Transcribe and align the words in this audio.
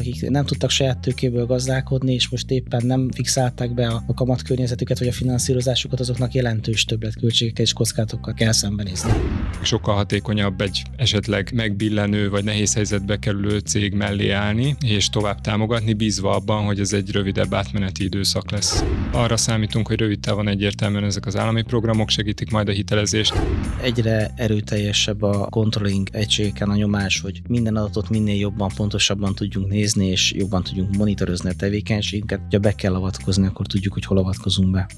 akik 0.00 0.28
nem 0.28 0.44
tudtak 0.44 0.70
saját 0.70 0.98
tőkéből 0.98 1.46
gazdálkodni, 1.46 2.12
és 2.12 2.28
most 2.28 2.50
éppen 2.50 2.86
nem 2.86 3.10
fixálták 3.10 3.74
be 3.74 3.86
a, 3.86 4.02
a 4.06 4.14
kamatkörnyezetüket 4.14 4.98
vagy 4.98 5.08
a 5.08 5.12
finanszírozásukat, 5.12 6.00
azoknak 6.00 6.32
jelentős 6.32 6.84
többletköltségekkel 6.84 7.64
és 7.64 7.72
kockázatokkal 7.72 8.34
kell 8.34 8.52
szembenézni. 8.52 9.10
Sokkal 9.62 9.94
hatékonyabb 9.94 10.60
egy 10.60 10.82
esetleg 10.96 11.50
megbillenő 11.54 12.30
vagy 12.30 12.44
nehéz 12.44 12.74
helyzetbe 12.74 13.18
kerülő 13.18 13.58
cég 13.58 13.92
mellé 13.92 14.30
állni, 14.30 14.76
és 14.80 15.08
tovább 15.08 15.40
támogatni, 15.40 15.92
bízva 15.92 16.34
abban, 16.34 16.64
hogy 16.64 16.80
ez 16.80 16.92
egy 16.92 17.10
rövidebb 17.10 17.54
átmeneti 17.54 18.04
időszak 18.04 18.50
lesz. 18.50 18.84
Arra 19.12 19.36
számítunk, 19.36 19.86
hogy 19.86 19.98
rövid 19.98 20.20
távon 20.20 20.48
egyértelműen 20.48 21.04
ezek 21.04 21.26
az 21.26 21.36
állami 21.36 21.62
programok 21.62 22.08
segítik 22.08 22.50
majd 22.50 22.68
a 22.68 22.72
hitelezést. 22.72 23.34
Egyre 23.82 24.32
erőteljesebb 24.36 25.22
a 25.22 25.46
controlling 25.50 26.08
egységeken 26.12 26.68
a 26.68 26.76
nyomás, 26.76 27.20
hogy 27.20 27.42
minden 27.48 27.76
adatot 27.76 28.08
minél 28.08 28.38
jobban, 28.38 28.70
pontosabban 28.76 29.34
tudjunk 29.34 29.68
nézni, 29.68 29.89
és 29.96 30.32
jobban 30.32 30.62
tudjunk 30.62 30.96
monitorozni 30.96 31.50
a 31.50 31.54
tevékenységünket. 31.54 32.40
Ha 32.50 32.58
be 32.58 32.74
kell 32.74 32.94
avatkozni, 32.94 33.46
akkor 33.46 33.66
tudjuk, 33.66 33.92
hogy 33.92 34.04
hol 34.04 34.18
avatkozunk 34.18 34.70
be. 34.70 34.88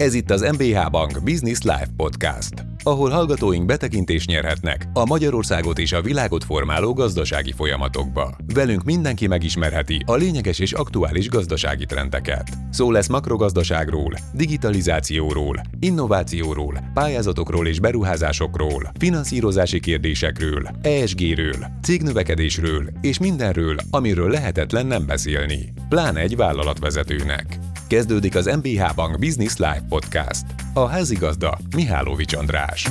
Ez 0.00 0.14
itt 0.14 0.30
az 0.30 0.40
MBH 0.40 0.90
Bank 0.90 1.22
Business 1.22 1.60
Live 1.60 1.88
Podcast, 1.96 2.52
ahol 2.82 3.10
hallgatóink 3.10 3.66
betekintést 3.66 4.28
nyerhetnek 4.28 4.88
a 4.92 5.04
Magyarországot 5.04 5.78
és 5.78 5.92
a 5.92 6.02
világot 6.02 6.44
formáló 6.44 6.92
gazdasági 6.92 7.52
folyamatokba. 7.52 8.36
Velünk 8.54 8.84
mindenki 8.84 9.26
megismerheti 9.26 10.02
a 10.06 10.14
lényeges 10.14 10.58
és 10.58 10.72
aktuális 10.72 11.28
gazdasági 11.28 11.84
trendeket. 11.84 12.48
Szó 12.70 12.90
lesz 12.90 13.08
makrogazdaságról, 13.08 14.14
digitalizációról, 14.32 15.60
innovációról, 15.80 16.90
pályázatokról 16.94 17.66
és 17.66 17.80
beruházásokról, 17.80 18.90
finanszírozási 18.98 19.80
kérdésekről, 19.80 20.68
ESG-ről, 20.82 21.66
cégnövekedésről 21.82 22.88
és 23.00 23.18
mindenről, 23.18 23.76
amiről 23.90 24.30
lehetetlen 24.30 24.86
nem 24.86 25.06
beszélni, 25.06 25.72
pláne 25.88 26.20
egy 26.20 26.36
vállalatvezetőnek. 26.36 27.58
Kezdődik 27.90 28.34
az 28.34 28.46
MBH 28.46 28.94
Bank 28.94 29.18
Business 29.18 29.56
Live 29.56 29.82
Podcast. 29.88 30.44
A 30.74 30.86
házigazda 30.86 31.58
Mihálovics 31.76 32.34
András. 32.34 32.88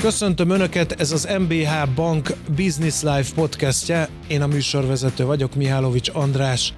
Köszöntöm 0.00 0.50
Önöket, 0.50 0.92
ez 0.92 1.12
az 1.12 1.28
MBH 1.38 1.94
Bank 1.94 2.32
Business 2.56 3.02
Life 3.02 3.34
podcastje. 3.34 4.08
Én 4.26 4.42
a 4.42 4.46
műsorvezető 4.46 5.24
vagyok, 5.24 5.54
Mihálovics 5.54 6.10
András. 6.12 6.74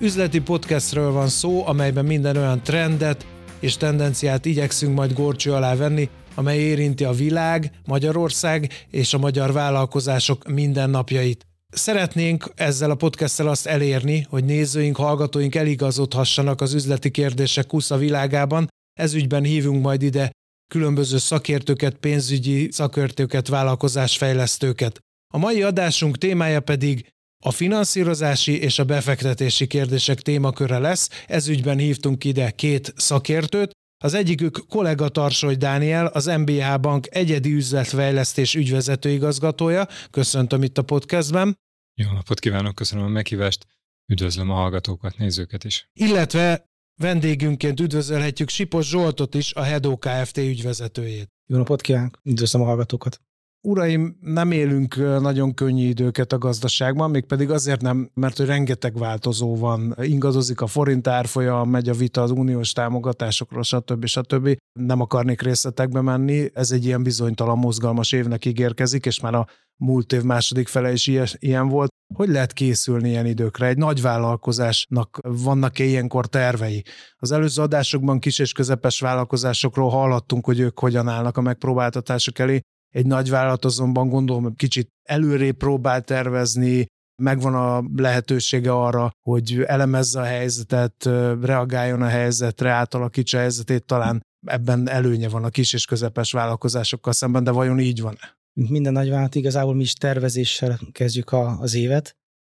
Üzleti 0.00 0.40
podcastről 0.40 1.12
van 1.12 1.28
szó, 1.28 1.66
amelyben 1.66 2.04
minden 2.04 2.36
olyan 2.36 2.62
trendet 2.62 3.26
és 3.60 3.76
tendenciát 3.76 4.44
igyekszünk 4.44 4.94
majd 4.94 5.12
gorcső 5.12 5.52
alá 5.52 5.74
venni, 5.74 6.08
amely 6.34 6.58
érinti 6.58 7.04
a 7.04 7.12
világ, 7.12 7.70
Magyarország 7.86 8.86
és 8.90 9.14
a 9.14 9.18
magyar 9.18 9.52
vállalkozások 9.52 10.48
mindennapjait. 10.48 11.46
Szeretnénk 11.70 12.52
ezzel 12.54 12.90
a 12.90 12.94
podcasttel 12.94 13.48
azt 13.48 13.66
elérni, 13.66 14.26
hogy 14.28 14.44
nézőink, 14.44 14.96
hallgatóink 14.96 15.54
eligazodhassanak 15.54 16.60
az 16.60 16.74
üzleti 16.74 17.10
kérdések 17.10 17.66
kusza 17.66 17.96
világában. 17.96 18.68
Ez 19.00 19.14
ügyben 19.14 19.44
hívunk 19.44 19.82
majd 19.82 20.02
ide 20.02 20.30
különböző 20.72 21.18
szakértőket, 21.18 21.94
pénzügyi 21.94 22.68
szakértőket, 22.70 23.48
vállalkozásfejlesztőket. 23.48 24.98
A 25.34 25.38
mai 25.38 25.62
adásunk 25.62 26.18
témája 26.18 26.60
pedig 26.60 27.06
a 27.44 27.50
finanszírozási 27.50 28.60
és 28.60 28.78
a 28.78 28.84
befektetési 28.84 29.66
kérdések 29.66 30.20
témaköre 30.20 30.78
lesz. 30.78 31.08
Ez 31.26 31.48
ügyben 31.48 31.78
hívtunk 31.78 32.24
ide 32.24 32.50
két 32.50 32.92
szakértőt, 32.96 33.70
az 34.02 34.14
egyikük 34.14 34.64
kollega 34.68 35.08
Tarsoly 35.08 35.54
Dániel, 35.54 36.06
az 36.06 36.26
MBH 36.26 36.80
Bank 36.80 37.06
egyedi 37.10 37.52
üzletfejlesztés 37.52 38.54
ügyvezető 38.54 39.08
igazgatója. 39.08 39.86
Köszöntöm 40.10 40.62
itt 40.62 40.78
a 40.78 40.82
podcastben. 40.82 41.58
Jó 41.94 42.12
napot 42.12 42.40
kívánok, 42.40 42.74
köszönöm 42.74 43.04
a 43.04 43.08
meghívást, 43.08 43.66
üdvözlöm 44.12 44.50
a 44.50 44.54
hallgatókat, 44.54 45.18
nézőket 45.18 45.64
is. 45.64 45.88
Illetve 45.92 46.70
vendégünként 47.00 47.80
üdvözölhetjük 47.80 48.48
Sipos 48.48 48.88
Zsoltot 48.88 49.34
is, 49.34 49.54
a 49.54 49.62
Hedo 49.62 49.96
Kft. 49.96 50.38
ügyvezetőjét. 50.38 51.28
Jó 51.46 51.56
napot 51.56 51.80
kívánok, 51.80 52.20
üdvözlöm 52.22 52.62
a 52.62 52.64
hallgatókat. 52.64 53.20
Uraim, 53.64 54.16
nem 54.20 54.50
élünk 54.50 54.96
nagyon 54.96 55.54
könnyű 55.54 55.88
időket 55.88 56.32
a 56.32 56.38
gazdaságban, 56.38 57.10
mégpedig 57.10 57.50
azért 57.50 57.80
nem, 57.80 58.10
mert 58.14 58.36
hogy 58.36 58.46
rengeteg 58.46 58.98
változó 58.98 59.56
van, 59.56 59.94
ingadozik 60.00 60.60
a 60.60 60.66
forint 60.66 61.06
árfolyam, 61.06 61.70
megy 61.70 61.88
a 61.88 61.94
vita 61.94 62.22
az 62.22 62.30
uniós 62.30 62.72
támogatásokról, 62.72 63.62
stb. 63.62 64.06
stb. 64.06 64.56
Nem 64.72 65.00
akarnék 65.00 65.42
részletekbe 65.42 66.00
menni, 66.00 66.50
ez 66.54 66.70
egy 66.70 66.84
ilyen 66.84 67.02
bizonytalan, 67.02 67.58
mozgalmas 67.58 68.12
évnek 68.12 68.44
ígérkezik, 68.44 69.06
és 69.06 69.20
már 69.20 69.34
a 69.34 69.46
múlt 69.76 70.12
év 70.12 70.22
második 70.22 70.68
fele 70.68 70.92
is 70.92 71.10
ilyen 71.38 71.68
volt. 71.68 71.90
Hogy 72.14 72.28
lehet 72.28 72.52
készülni 72.52 73.08
ilyen 73.08 73.26
időkre? 73.26 73.66
Egy 73.66 73.76
nagy 73.76 74.02
vállalkozásnak 74.02 75.18
vannak-e 75.22 75.84
ilyenkor 75.84 76.26
tervei? 76.26 76.84
Az 77.16 77.32
előző 77.32 77.62
adásokban 77.62 78.18
kis 78.18 78.38
és 78.38 78.52
közepes 78.52 79.00
vállalkozásokról 79.00 79.90
hallhattunk, 79.90 80.44
hogy 80.44 80.60
ők 80.60 80.78
hogyan 80.78 81.08
állnak 81.08 81.36
a 81.36 81.40
megpróbáltatások 81.40 82.38
elé. 82.38 82.60
Egy 82.92 83.06
nagy 83.06 83.30
vállalat 83.30 83.64
azonban 83.64 84.08
gondolom 84.08 84.56
kicsit 84.56 84.88
előrébb 85.02 85.56
próbál 85.56 86.02
tervezni, 86.02 86.86
megvan 87.22 87.54
a 87.54 87.84
lehetősége 88.02 88.72
arra, 88.72 89.10
hogy 89.28 89.62
elemezze 89.66 90.20
a 90.20 90.24
helyzetet, 90.24 91.04
reagáljon 91.40 92.02
a 92.02 92.06
helyzetre, 92.06 92.70
átalakítsa 92.70 93.36
a 93.36 93.40
helyzetét, 93.40 93.84
talán 93.84 94.22
ebben 94.46 94.88
előnye 94.88 95.28
van 95.28 95.44
a 95.44 95.48
kis 95.48 95.72
és 95.72 95.84
közepes 95.84 96.32
vállalkozásokkal 96.32 97.12
szemben, 97.12 97.44
de 97.44 97.50
vajon 97.50 97.80
így 97.80 98.00
van-e? 98.00 98.36
Mint 98.52 98.70
minden 98.70 98.92
nagyvállalat, 98.92 99.34
igazából 99.34 99.74
mi 99.74 99.82
is 99.82 99.94
tervezéssel 99.94 100.78
kezdjük 100.92 101.32
a, 101.32 101.60
az 101.60 101.74
évet. 101.74 102.16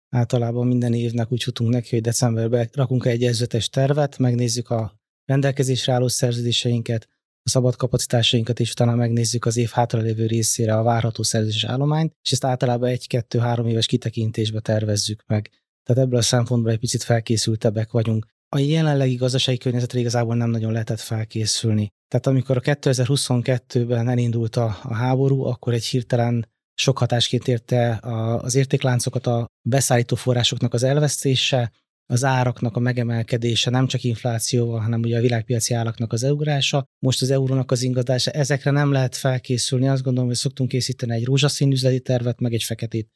Általában 0.10 0.68
minden 0.68 0.94
évnek 0.94 1.32
úgy 1.32 1.44
futunk 1.44 1.72
neki, 1.72 1.90
hogy 1.90 2.02
decemberben 2.02 2.70
rakunk 2.74 3.06
egy 3.06 3.24
ezretes 3.24 3.70
tervet, 3.70 4.18
megnézzük 4.18 4.70
a 4.70 4.94
rendelkezésre 5.26 5.94
álló 5.94 6.08
szerződéseinket, 6.08 7.08
a 7.46 7.50
szabad 7.50 7.76
kapacitásainkat, 7.76 8.60
és 8.60 8.72
utána 8.72 8.96
megnézzük 8.96 9.46
az 9.46 9.58
év 9.58 9.70
hátralévő 9.70 10.26
részére 10.26 10.78
a 10.78 10.84
várható 10.84 11.24
szerződés 11.24 11.64
állományt, 11.64 12.14
és 12.22 12.32
ezt 12.32 12.46
általában 12.46 12.90
egy-kettő-három 12.90 13.68
éves 13.68 13.86
kitekintésbe 13.86 14.60
tervezzük 14.60 15.24
meg. 15.28 15.50
Tehát 15.84 16.04
ebből 16.04 16.20
a 16.20 16.22
szempontból 16.22 16.72
egy 16.72 16.80
picit 16.80 17.04
felkészültebbek 17.04 17.92
vagyunk. 17.92 18.26
A 18.56 18.60
jelenlegi 18.60 19.16
gazdasági 19.16 19.58
környezetre 19.58 20.00
igazából 20.00 20.36
nem 20.36 20.50
nagyon 20.50 20.72
lehetett 20.72 21.00
felkészülni. 21.00 21.90
Tehát 22.08 22.28
amikor 22.28 22.58
a 22.58 22.62
2022-ben 22.62 24.10
elindult 24.10 24.56
a, 24.56 24.80
a 24.84 24.94
háború, 24.94 25.44
akkor 25.44 25.74
egy 25.74 25.86
hirtelen 25.86 26.46
sok 26.74 26.98
hatásként 26.98 27.48
érte 27.48 28.00
az 28.42 28.56
értékláncokat 28.56 29.28
a 29.28 29.46
beszállító 29.70 30.16
forrásoknak 30.16 30.74
az 30.74 30.84
elvesztése, 30.84 31.72
az 32.06 32.24
áraknak 32.24 32.76
a 32.76 32.80
megemelkedése, 32.80 33.70
nem 33.70 33.88
csak 33.88 34.04
inflációval, 34.04 34.80
hanem 34.80 35.00
ugye 35.00 35.18
a 35.18 35.22
világpiaci 35.22 35.74
áraknak 35.74 36.14
az 36.14 36.24
eugrása, 36.24 36.86
most 37.00 37.22
az 37.22 37.32
eurónak 37.32 37.72
az 37.72 37.82
ingadása, 37.82 38.32
ezekre 38.32 38.72
nem 38.72 38.92
lehet 38.92 39.16
felkészülni. 39.16 39.88
Azt 39.88 40.04
gondolom, 40.04 40.30
hogy 40.30 40.38
szoktunk 40.38 40.70
készíteni 40.70 41.14
egy 41.14 41.26
rózsaszín 41.26 41.72
üzleti 41.72 42.00
tervet, 42.00 42.40
meg 42.40 42.54
egy 42.54 42.64
feketét 42.64 43.10